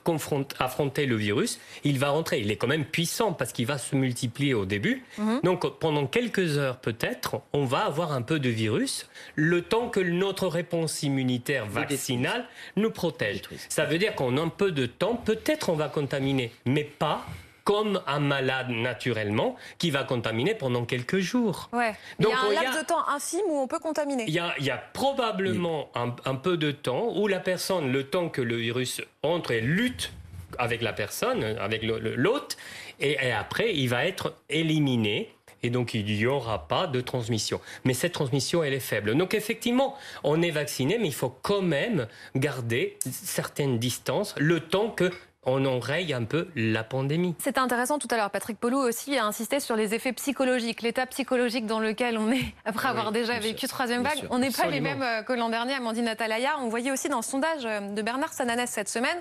affronter 0.59 1.07
le 1.07 1.17
virus. 1.17 1.61
Il 1.85 1.99
va 1.99 2.09
rentrer. 2.09 2.41
Il 2.41 2.51
est 2.51 2.57
quand 2.57 2.67
même 2.67 2.87
puissant 2.87 3.33
parce 3.33 3.53
qu'il 3.53 3.67
va 3.67 3.77
se 3.77 3.95
multiplier 3.95 4.55
au 4.55 4.65
début. 4.65 5.05
Mhm. 5.19 5.41
Donc, 5.43 5.67
pendant 5.79 6.07
quelques 6.07 6.57
heures, 6.57 6.79
peut-être, 6.79 7.41
on 7.53 7.66
va 7.67 7.85
avoir 7.85 8.13
un 8.13 8.23
peu 8.23 8.39
de 8.39 8.49
virus 8.49 9.09
le 9.35 9.63
temps 9.63 9.89
que 9.89 10.01
notre 10.01 10.47
réponse 10.49 11.03
immunitaire 11.03 11.67
vaccinale 11.67 12.47
nous 12.77 12.91
protège. 12.91 13.43
Ça 13.69 13.85
veut 13.85 13.99
dire 13.99 14.15
qu'en 14.15 14.37
un 14.39 14.49
peu 14.49 14.73
de 14.73 14.87
temps, 14.87 15.17
peut-être 15.17 15.69
on 15.69 15.75
va 15.75 15.89
contaminer, 15.89 16.53
mais 16.65 16.85
pas 16.85 17.27
comme 17.67 18.01
un 18.07 18.21
malade 18.21 18.71
naturellement 18.71 19.57
qui 19.79 19.91
va 19.91 20.05
contaminer 20.05 20.55
pendant 20.55 20.85
quelques 20.85 21.19
jours. 21.19 21.69
Ouais. 21.73 21.95
Donc, 22.21 22.33
il 22.49 22.55
y 22.55 22.57
a 22.57 22.61
un 22.61 22.63
laps 22.63 22.81
de 22.81 22.87
temps 22.87 23.09
infime 23.09 23.43
où 23.49 23.59
on 23.59 23.67
peut 23.67 23.81
contaminer. 23.81 24.25
Il 24.29 24.33
y 24.33 24.71
a, 24.71 24.77
probablement 24.93 25.91
un, 25.97 26.15
un, 26.25 26.37
peu 26.37 26.57
de 26.57 26.71
temps 26.71 27.13
où 27.17 27.27
la 27.27 27.41
personne, 27.41 27.91
le 27.91 28.05
temps 28.05 28.29
que 28.29 28.41
le 28.41 28.55
virus 28.55 29.03
entre 29.25 29.51
et 29.51 29.61
lutte 29.61 30.13
avec 30.59 30.81
la 30.81 30.93
personne, 30.93 31.43
avec 31.43 31.83
l'hôte, 31.83 32.57
et, 33.01 33.17
et 33.21 33.33
après 33.33 33.75
il 33.75 33.89
va 33.89 34.07
être 34.07 34.37
éliminé 34.49 35.36
et 35.67 35.71
donc 35.71 35.95
il 35.95 36.05
n'y 36.05 36.27
aura 36.27 36.69
pas 36.69 36.87
de 36.87 37.01
transmission. 37.01 37.61
Mais 37.85 37.93
cette 37.93 38.13
transmission, 38.13 38.63
elle 38.63 38.73
est 38.73 38.81
faible. 38.81 39.17
Donc 39.17 39.35
effectivement, 39.35 39.97
on 40.23 40.41
est 40.41 40.53
vacciné, 40.53 40.97
mais 40.99 41.09
il 41.09 41.15
faut 41.15 41.35
quand 41.43 41.63
même 41.63 42.07
garder 42.37 42.97
certaines 43.11 43.79
distances 43.79 44.35
le 44.39 44.61
temps 44.61 44.91
que 44.91 45.11
on 45.47 45.65
enraye 45.65 46.13
un 46.13 46.25
peu 46.25 46.49
la 46.57 46.83
pandémie. 46.83 47.37
C'était 47.39 47.61
intéressant 47.61 47.99
tout 47.99 48.09
à 48.11 48.17
l'heure. 48.17 48.31
Patrick 48.31 48.59
Polou 48.59 48.79
aussi 48.79 49.17
a 49.17 49.25
insisté 49.25 49.61
sur 49.61 49.77
les 49.77 49.95
effets 49.95 50.13
psychologiques, 50.13 50.83
l'état 50.83 51.07
psychologique 51.07 51.67
dans 51.67 51.79
lequel 51.79 52.19
on 52.19 52.33
est 52.33 52.53
après 52.65 52.89
avoir 52.89 53.13
déjà 53.13 53.39
vécu 53.39 53.69
troisième 53.69 54.03
vague. 54.03 54.27
on 54.31 54.41
n'est 54.41 54.51
pas 54.51 54.67
les 54.67 54.81
mêmes 54.81 55.03
euh, 55.03 55.23
que 55.23 55.33
l'an 55.33 55.49
dernier, 55.49 55.75
Amandine 55.75 56.09
Atalaya. 56.09 56.57
On 56.61 56.69
voyait 56.69 56.91
aussi 56.91 57.09
dans 57.09 57.19
le 57.19 57.23
sondage 57.23 57.65
euh, 57.65 57.95
de 57.95 58.03
Bernard 58.03 58.33
Sananès 58.33 58.69
cette 58.69 58.89
semaine 58.89 59.17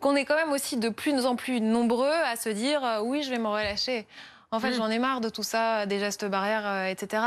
qu'on 0.00 0.16
est 0.16 0.24
quand 0.24 0.34
même 0.34 0.50
aussi 0.50 0.76
de 0.76 0.88
plus 0.88 1.26
en 1.26 1.36
plus 1.36 1.60
nombreux 1.60 2.10
à 2.10 2.34
se 2.34 2.48
dire 2.48 2.84
euh, 2.84 3.00
oui, 3.00 3.22
je 3.22 3.30
vais 3.30 3.38
me 3.38 3.46
relâcher. 3.46 4.04
En 4.52 4.60
fait, 4.60 4.70
mm. 4.70 4.74
j'en 4.74 4.90
ai 4.90 4.98
marre 4.98 5.20
de 5.20 5.28
tout 5.28 5.42
ça, 5.42 5.86
des 5.86 5.98
gestes 5.98 6.24
barrières, 6.24 6.86
etc. 6.86 7.22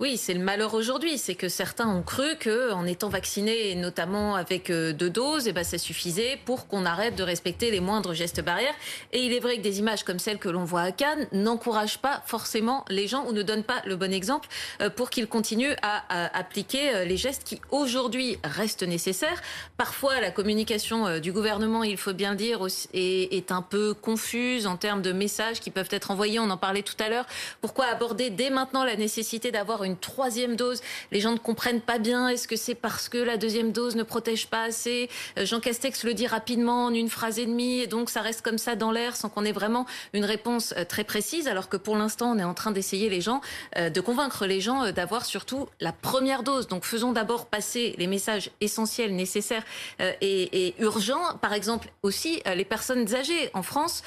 Oui, 0.00 0.16
c'est 0.16 0.34
le 0.34 0.40
malheur 0.40 0.74
aujourd'hui, 0.74 1.18
c'est 1.18 1.34
que 1.34 1.48
certains 1.48 1.88
ont 1.88 2.02
cru 2.02 2.36
que 2.38 2.72
en 2.72 2.86
étant 2.86 3.08
vaccinés, 3.08 3.74
notamment 3.74 4.34
avec 4.34 4.70
euh, 4.70 4.92
deux 4.92 5.10
doses, 5.10 5.48
eh 5.48 5.52
ben 5.52 5.64
ça 5.64 5.78
suffisait 5.78 6.38
pour 6.44 6.66
qu'on 6.66 6.84
arrête 6.84 7.14
de 7.14 7.22
respecter 7.22 7.70
les 7.70 7.80
moindres 7.80 8.14
gestes 8.14 8.40
barrières. 8.40 8.74
Et 9.12 9.20
il 9.20 9.32
est 9.32 9.40
vrai 9.40 9.58
que 9.58 9.62
des 9.62 9.78
images 9.78 10.02
comme 10.02 10.18
celles 10.18 10.38
que 10.38 10.48
l'on 10.48 10.64
voit 10.64 10.82
à 10.82 10.92
Cannes 10.92 11.28
n'encouragent 11.32 11.98
pas 11.98 12.22
forcément 12.26 12.84
les 12.88 13.06
gens 13.06 13.24
ou 13.26 13.32
ne 13.32 13.42
donnent 13.42 13.64
pas 13.64 13.82
le 13.84 13.96
bon 13.96 14.12
exemple 14.12 14.48
euh, 14.80 14.90
pour 14.90 15.10
qu'ils 15.10 15.28
continuent 15.28 15.76
à, 15.82 16.02
appliquer 16.36 16.94
euh, 16.94 17.04
les 17.04 17.16
gestes 17.16 17.44
qui 17.44 17.60
aujourd'hui 17.70 18.38
restent 18.42 18.82
nécessaires. 18.82 19.40
Parfois, 19.76 20.20
la 20.20 20.30
communication 20.30 21.18
du 21.18 21.32
gouvernement, 21.32 21.84
il 21.84 21.96
faut 21.96 22.12
bien 22.12 22.34
dire, 22.34 22.66
est, 22.92 23.34
est 23.34 23.52
un 23.52 23.62
peu 23.62 23.94
confuse 23.94 24.66
en 24.66 24.76
termes 24.76 25.02
de 25.02 25.12
messages 25.12 25.60
qui 25.60 25.70
peuvent 25.70 25.88
être 25.90 26.10
envoyés. 26.10 26.38
On 26.38 26.50
en 26.50 26.56
parlait 26.56 26.82
tout 26.82 26.96
à 26.98 27.08
l'heure. 27.08 27.26
Pourquoi 27.60 27.86
aborder 27.86 28.30
dès 28.30 28.50
maintenant 28.50 28.84
la 28.84 28.96
nécessité 28.96 29.50
d'avoir 29.50 29.71
une 29.80 29.96
troisième 29.96 30.56
dose. 30.56 30.80
Les 31.10 31.20
gens 31.20 31.32
ne 31.32 31.38
comprennent 31.38 31.80
pas 31.80 31.98
bien. 31.98 32.28
Est-ce 32.28 32.46
que 32.46 32.56
c'est 32.56 32.74
parce 32.74 33.08
que 33.08 33.18
la 33.18 33.36
deuxième 33.36 33.72
dose 33.72 33.96
ne 33.96 34.02
protège 34.02 34.46
pas 34.48 34.64
assez 34.64 35.08
euh, 35.38 35.46
Jean 35.46 35.60
Castex 35.60 36.04
le 36.04 36.14
dit 36.14 36.26
rapidement 36.26 36.84
en 36.84 36.94
une 36.94 37.08
phrase 37.08 37.38
et 37.38 37.46
demie, 37.46 37.80
et 37.80 37.86
donc 37.86 38.10
ça 38.10 38.20
reste 38.20 38.42
comme 38.42 38.58
ça 38.58 38.76
dans 38.76 38.90
l'air 38.90 39.16
sans 39.16 39.28
qu'on 39.28 39.44
ait 39.44 39.52
vraiment 39.52 39.86
une 40.12 40.24
réponse 40.24 40.74
euh, 40.76 40.84
très 40.84 41.04
précise. 41.04 41.48
Alors 41.48 41.68
que 41.68 41.76
pour 41.76 41.96
l'instant, 41.96 42.32
on 42.32 42.38
est 42.38 42.44
en 42.44 42.54
train 42.54 42.70
d'essayer 42.70 43.08
les 43.08 43.20
gens, 43.20 43.40
euh, 43.76 43.90
de 43.90 44.00
convaincre 44.00 44.46
les 44.46 44.60
gens 44.60 44.92
d'avoir 44.92 45.24
surtout 45.24 45.68
la 45.80 45.92
première 45.92 46.42
dose. 46.42 46.68
Donc 46.68 46.84
faisons 46.84 47.12
d'abord 47.12 47.46
passer 47.46 47.94
les 47.98 48.06
messages 48.06 48.50
essentiels, 48.60 49.14
nécessaires 49.14 49.64
et, 50.00 50.66
et 50.66 50.74
urgents. 50.78 51.36
Par 51.40 51.52
exemple, 51.52 51.88
aussi 52.02 52.42
les 52.54 52.64
personnes 52.64 53.14
âgées 53.14 53.50
en 53.54 53.62
France 53.62 54.02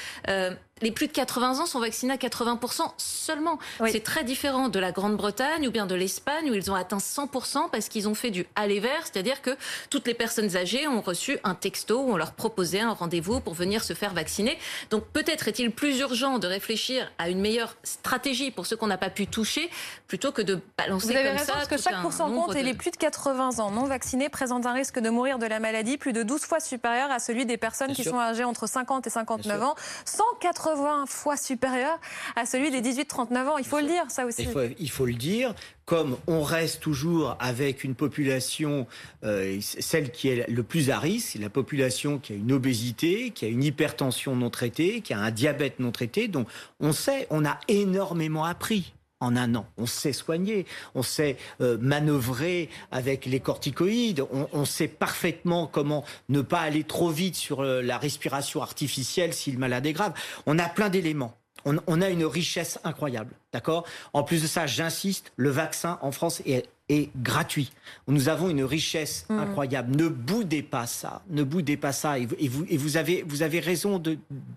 les 0.81 0.91
plus 0.91 1.07
de 1.07 1.13
80 1.13 1.61
ans 1.61 1.65
sont 1.65 1.79
vaccinés 1.79 2.13
à 2.13 2.17
80% 2.17 2.81
seulement. 2.97 3.59
C'est 3.87 4.03
très 4.03 4.25
différent 4.25 4.67
de 4.67 4.77
la 4.77 4.91
Grande-Bretagne 4.91 5.69
ou 5.69 5.71
bien 5.71 5.85
de 5.85 5.95
l'Espagne 5.95 6.51
où 6.51 6.53
ils 6.53 6.69
ont 6.69 6.75
atteint 6.75 6.97
100% 6.97 7.69
parce 7.71 7.87
qu'ils 7.87 8.09
ont 8.09 8.13
fait 8.13 8.29
du 8.29 8.45
aller 8.55 8.81
vers, 8.81 9.03
c'est-à-dire 9.03 9.41
que 9.41 9.51
toutes 9.89 10.05
les 10.05 10.13
personnes 10.13 10.57
âgées 10.57 10.85
ont 10.89 10.99
reçu 10.99 11.39
un 11.45 11.55
texto 11.55 12.01
où 12.01 12.11
on 12.11 12.17
leur 12.17 12.33
proposait 12.33 12.81
un 12.81 12.91
rendez-vous 12.91 13.39
pour 13.39 13.53
venir 13.53 13.85
se 13.85 13.93
faire 13.93 14.13
vacciner. 14.13 14.59
Donc 14.89 15.05
peut-être 15.05 15.47
est-il 15.47 15.71
plus 15.71 15.99
urgent 15.99 16.39
de 16.39 16.47
réfléchir 16.47 17.09
à 17.19 17.29
une 17.29 17.39
meilleure 17.39 17.77
stratégie 17.83 18.51
pour 18.51 18.65
ceux 18.65 18.75
qu'on 18.75 18.87
n'a 18.87 18.97
pas 18.97 19.09
pu 19.09 19.27
toucher 19.27 19.69
plutôt 20.09 20.33
que 20.33 20.41
de 20.41 20.59
balancer 20.77 21.07
Vous 21.07 21.15
avez 21.15 21.29
comme 21.29 21.37
raison, 21.37 21.45
ça 21.45 21.53
parce 21.53 21.67
que 21.69 21.77
chaque 21.77 22.01
pourcent 22.01 22.29
compte 22.29 22.53
et 22.53 22.63
les 22.63 22.73
plus 22.73 22.91
de 22.91 22.97
80 22.97 23.59
ans 23.59 23.71
non 23.71 23.85
vaccinés 23.85 24.27
présentent 24.27 24.65
un 24.65 24.73
risque 24.73 24.99
de 24.99 25.09
mourir 25.09 25.39
de 25.39 25.45
la 25.45 25.61
maladie 25.61 25.95
plus 25.95 26.11
de 26.11 26.21
12 26.21 26.41
fois 26.41 26.59
supérieur 26.59 27.09
à 27.11 27.19
celui 27.19 27.45
des 27.45 27.55
personnes 27.55 27.93
qui 27.93 28.03
sont 28.03 28.19
âgées 28.19 28.43
entre 28.43 28.67
50 28.67 29.07
et 29.07 29.09
59 29.09 29.63
ans. 29.63 29.75
180 30.03 30.64
180 30.65 31.05
fois 31.05 31.37
supérieur 31.37 31.99
à 32.35 32.45
celui 32.45 32.71
des 32.71 32.81
18-39 32.81 33.47
ans. 33.47 33.57
Il 33.57 33.65
faut 33.65 33.79
le 33.79 33.85
dire, 33.85 34.05
ça 34.09 34.25
aussi. 34.25 34.47
Il 34.79 34.89
faut, 34.89 35.05
le 35.05 35.13
dire. 35.13 35.53
Comme 35.85 36.17
on 36.25 36.41
reste 36.41 36.81
toujours 36.81 37.37
avec 37.39 37.83
une 37.83 37.93
population, 37.93 38.87
euh, 39.23 39.59
celle 39.61 40.11
qui 40.11 40.29
est 40.29 40.49
le 40.49 40.63
plus 40.63 40.89
à 40.89 40.97
risque, 40.97 41.37
la 41.39 41.49
population 41.49 42.17
qui 42.17 42.33
a 42.33 42.35
une 42.35 42.51
obésité, 42.51 43.29
qui 43.29 43.45
a 43.45 43.47
une 43.47 43.63
hypertension 43.63 44.35
non 44.35 44.49
traitée, 44.49 45.01
qui 45.01 45.13
a 45.13 45.19
un 45.19 45.29
diabète 45.29 45.79
non 45.79 45.91
traité. 45.91 46.27
Donc 46.27 46.47
on 46.79 46.91
sait, 46.91 47.27
on 47.29 47.45
a 47.45 47.59
énormément 47.67 48.45
appris 48.45 48.93
en 49.19 49.35
un 49.35 49.55
an. 49.55 49.65
On 49.77 49.85
sait 49.85 50.13
soigner, 50.13 50.65
on 50.93 51.03
sait 51.03 51.37
euh, 51.61 51.77
manœuvrer 51.79 52.69
avec 52.91 53.25
les 53.25 53.39
corticoïdes, 53.39 54.23
on, 54.31 54.65
sait 54.65 54.87
parfaitement 54.87 55.67
comment 55.67 56.03
ne 56.29 56.41
pas 56.41 56.59
aller 56.59 56.83
trop 56.83 57.09
vite 57.09 57.35
sur 57.35 57.61
euh, 57.61 57.81
la 57.81 57.97
respiration 57.97 58.61
artificielle 58.61 59.33
si 59.33 59.51
le 59.51 59.57
malade 59.57 59.85
est 59.85 59.93
grave. 59.93 60.13
On 60.45 60.59
a 60.59 60.67
plein 60.67 60.89
d'éléments. 60.89 61.35
On, 61.65 62.01
a 62.01 62.09
une 62.09 62.25
richesse 62.25 62.79
incroyable, 62.83 63.33
d'accord? 63.51 63.85
En 64.13 64.21
plus 64.21 64.43
de 64.43 64.47
ça, 64.47 64.67
j'insiste, 64.67 65.31
le 65.35 65.49
vaccin 65.49 65.97
en 66.03 66.11
France 66.11 66.43
est, 66.45 66.69
gratuit. 67.17 67.71
Nous 68.07 68.29
avons 68.29 68.51
une 68.51 68.63
richesse 68.63 69.25
mmh. 69.29 69.39
incroyable. 69.39 69.95
Ne 69.95 70.07
boudez 70.07 70.61
pas 70.61 70.85
ça. 70.85 71.23
Ne 71.31 71.41
boudez 71.41 71.77
pas 71.77 71.91
ça. 71.91 72.19
Et, 72.19 72.27
vous, 72.27 72.65
et 72.69 72.77
vous, 72.77 72.97
avez, 72.97 73.23
vous 73.23 73.41
avez 73.41 73.59
raison 73.59 73.99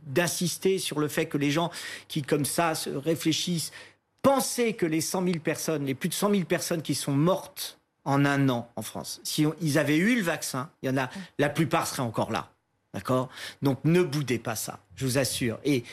d'insister 0.07 0.79
sur 0.79 0.99
le 0.99 1.09
fait 1.09 1.25
que 1.25 1.39
les 1.39 1.51
gens 1.51 1.71
qui, 2.09 2.21
comme 2.21 2.45
ça, 2.45 2.75
se 2.75 2.91
réfléchissent, 2.91 3.73
Pensez 4.23 4.75
que 4.75 4.87
les 4.87 5.01
100 5.01 5.25
000 5.25 5.39
personnes, 5.39 5.85
les 5.85 5.95
plus 5.95 6.09
de 6.09 6.15
100 6.15 6.31
000 6.31 6.45
personnes 6.45 6.83
qui 6.83 6.95
sont 6.95 7.13
mortes 7.13 7.79
en 8.05 8.25
un 8.25 8.49
an 8.49 8.71
en 8.77 8.83
France, 8.83 9.21
si 9.23 9.47
ils 9.61 9.79
avaient 9.79 9.97
eu 9.97 10.17
le 10.17 10.23
vaccin, 10.23 10.71
il 10.83 10.87
y 10.87 10.91
en 10.91 10.97
a, 10.97 11.11
la 11.39 11.49
plupart 11.49 11.87
seraient 11.87 12.03
encore 12.03 12.31
là. 12.31 12.51
D'accord? 12.95 13.29
Donc 13.63 13.79
ne 13.85 14.03
boudez 14.03 14.39
pas 14.39 14.57
ça, 14.57 14.81
je 14.97 15.05
vous 15.05 15.19
assure. 15.19 15.59
Et 15.65 15.85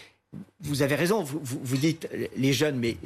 vous 0.61 0.81
avez 0.81 0.95
raison, 0.95 1.23
vous, 1.23 1.77
dites 1.77 2.09
les 2.35 2.53
jeunes, 2.53 2.77
mais 2.77 2.97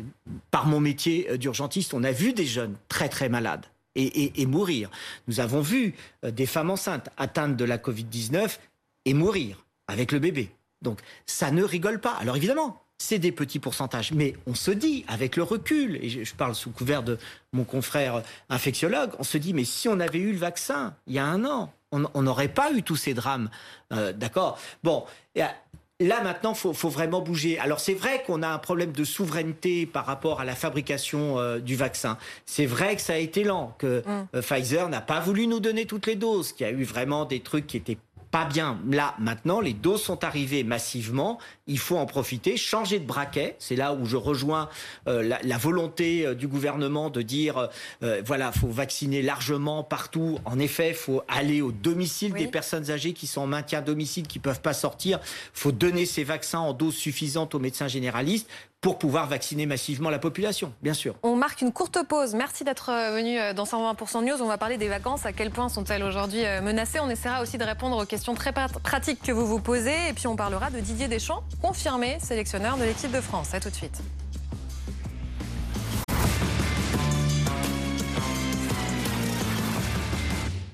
par 0.51 0.65
mon 0.67 0.79
métier 0.79 1.37
d'urgentiste, 1.37 1.93
on 1.93 2.03
a 2.03 2.11
vu 2.11 2.33
des 2.33 2.45
jeunes 2.45 2.75
très 2.87 3.09
très 3.09 3.29
malades. 3.29 3.65
Et, 3.95 4.41
et, 4.41 4.45
mourir. 4.45 4.89
Nous 5.27 5.41
avons 5.41 5.59
vu 5.59 5.93
euh, 6.23 6.31
des 6.31 6.45
femmes 6.45 6.69
enceintes 6.69 7.09
atteintes 7.17 7.57
de 7.57 7.65
la 7.65 7.77
Covid-19 7.77 8.57
et 9.03 9.13
mourir 9.13 9.65
avec 9.87 10.13
le 10.13 10.19
bébé. 10.19 10.51
Donc 10.81 10.99
ça 11.25 11.51
ne 11.51 11.63
rigole 11.63 11.99
pas. 11.99 12.13
Alors 12.13 12.37
évidemment, 12.37 12.81
c'est 12.99 13.17
des 13.17 13.31
petits 13.31 13.59
pourcentages. 13.59 14.11
Mais 14.11 14.35
on 14.45 14.53
se 14.53 14.71
dit, 14.71 15.05
avec 15.07 15.35
le 15.35 15.43
recul, 15.43 15.97
et 16.01 16.09
je 16.09 16.35
parle 16.35 16.53
sous 16.53 16.69
couvert 16.69 17.01
de 17.01 17.17
mon 17.53 17.63
confrère 17.63 18.21
infectiologue, 18.49 19.11
on 19.17 19.23
se 19.23 19.37
dit, 19.37 19.53
mais 19.53 19.63
si 19.63 19.87
on 19.87 19.99
avait 19.99 20.19
eu 20.19 20.33
le 20.33 20.37
vaccin 20.37 20.93
il 21.07 21.13
y 21.13 21.19
a 21.19 21.25
un 21.25 21.45
an, 21.45 21.73
on 21.91 22.21
n'aurait 22.21 22.49
pas 22.49 22.71
eu 22.71 22.83
tous 22.83 22.97
ces 22.97 23.15
drames. 23.15 23.49
Euh, 23.93 24.13
d'accord? 24.13 24.59
Bon, 24.83 25.05
là 25.35 26.21
maintenant, 26.21 26.53
il 26.53 26.73
faut, 26.73 26.89
vraiment 26.89 27.21
bouger. 27.21 27.59
Alors 27.59 27.79
c'est 27.79 27.93
vrai 27.93 28.23
qu'on 28.25 28.43
a 28.43 28.47
un 28.47 28.57
problème 28.57 28.91
de 28.91 29.03
souveraineté 29.03 29.85
par 29.85 30.05
rapport 30.05 30.39
à 30.39 30.45
la 30.45 30.55
fabrication 30.55 31.39
euh, 31.39 31.59
du 31.59 31.75
vaccin. 31.75 32.17
C'est 32.45 32.65
vrai 32.65 32.95
que 32.95 33.01
ça 33.01 33.13
a 33.13 33.17
été 33.17 33.43
lent, 33.43 33.75
que 33.79 33.99
mmh. 34.05 34.27
euh, 34.35 34.41
Pfizer 34.41 34.87
n'a 34.89 35.01
pas 35.01 35.19
voulu 35.19 35.47
nous 35.47 35.59
donner 35.59 35.85
toutes 35.85 36.05
les 36.05 36.15
doses, 36.15 36.53
qu'il 36.53 36.67
y 36.67 36.69
a 36.69 36.73
eu 36.73 36.83
vraiment 36.83 37.25
des 37.25 37.39
trucs 37.39 37.67
qui 37.67 37.77
étaient 37.77 37.97
pas 38.31 38.45
bien. 38.45 38.79
Là, 38.89 39.15
maintenant, 39.19 39.59
les 39.59 39.73
doses 39.73 40.03
sont 40.03 40.23
arrivées 40.23 40.63
massivement. 40.63 41.39
Il 41.67 41.79
faut 41.79 41.97
en 41.97 42.05
profiter, 42.05 42.57
changer 42.57 42.99
de 42.99 43.05
braquet. 43.05 43.55
C'est 43.59 43.75
là 43.75 43.93
où 43.93 44.05
je 44.05 44.17
rejoins 44.17 44.69
euh, 45.07 45.37
la, 45.43 45.57
volonté 45.57 46.25
euh, 46.25 46.35
du 46.35 46.47
gouvernement 46.47 47.09
de 47.09 47.21
dire, 47.21 47.69
euh, 48.03 48.21
voilà, 48.25 48.51
faut 48.51 48.67
vacciner 48.67 49.21
largement 49.21 49.83
partout. 49.83 50.37
En 50.45 50.59
effet, 50.59 50.93
faut 50.93 51.23
aller 51.27 51.61
au 51.61 51.71
domicile 51.71 52.33
des 52.33 52.47
personnes 52.47 52.91
âgées 52.91 53.13
qui 53.13 53.27
sont 53.27 53.41
en 53.41 53.47
maintien 53.47 53.81
domicile, 53.81 54.27
qui 54.27 54.39
peuvent 54.39 54.61
pas 54.61 54.73
sortir. 54.73 55.19
faut 55.53 55.71
donner 55.71 56.05
ces 56.05 56.23
vaccins 56.23 56.59
en 56.59 56.73
doses 56.73 56.95
suffisantes 56.95 57.55
aux 57.55 57.59
médecins 57.59 57.87
généralistes 57.87 58.49
pour 58.81 58.97
pouvoir 58.97 59.27
vacciner 59.27 59.65
massivement 59.65 60.09
la 60.09 60.19
population, 60.19 60.73
bien 60.81 60.93
sûr. 60.93 61.15
On 61.23 61.35
marque 61.35 61.61
une 61.61 61.73
courte 61.73 61.99
pause. 62.07 62.33
Merci 62.33 62.63
d'être 62.63 62.89
euh, 62.89 63.15
venu 63.15 63.37
euh, 63.37 63.53
dans 63.53 63.65
120% 63.65 64.23
News. 64.23 64.41
On 64.41 64.47
va 64.47 64.57
parler 64.57 64.77
des 64.77 64.87
vacances. 64.87 65.25
À 65.25 65.33
quel 65.33 65.51
point 65.51 65.67
sont-elles 65.67 66.03
aujourd'hui 66.03 66.45
euh, 66.45 66.61
menacées? 66.61 66.99
On 67.01 67.09
essaiera 67.09 67.41
aussi 67.41 67.57
de 67.57 67.63
répondre 67.63 68.01
aux 68.01 68.05
questions 68.05 68.35
très 68.35 68.53
pratiques 68.53 69.21
que 69.21 69.33
vous 69.33 69.45
vous 69.45 69.59
posez. 69.59 70.09
Et 70.09 70.13
puis 70.13 70.27
on 70.27 70.35
parlera 70.35 70.69
de 70.69 70.79
Didier 70.79 71.09
Deschamps, 71.09 71.43
confirmé 71.61 72.19
sélectionneur 72.21 72.77
de 72.77 72.83
l'équipe 72.83 73.11
de 73.11 73.21
France. 73.21 73.53
À 73.53 73.59
tout 73.59 73.69
de 73.69 73.75
suite. 73.75 74.01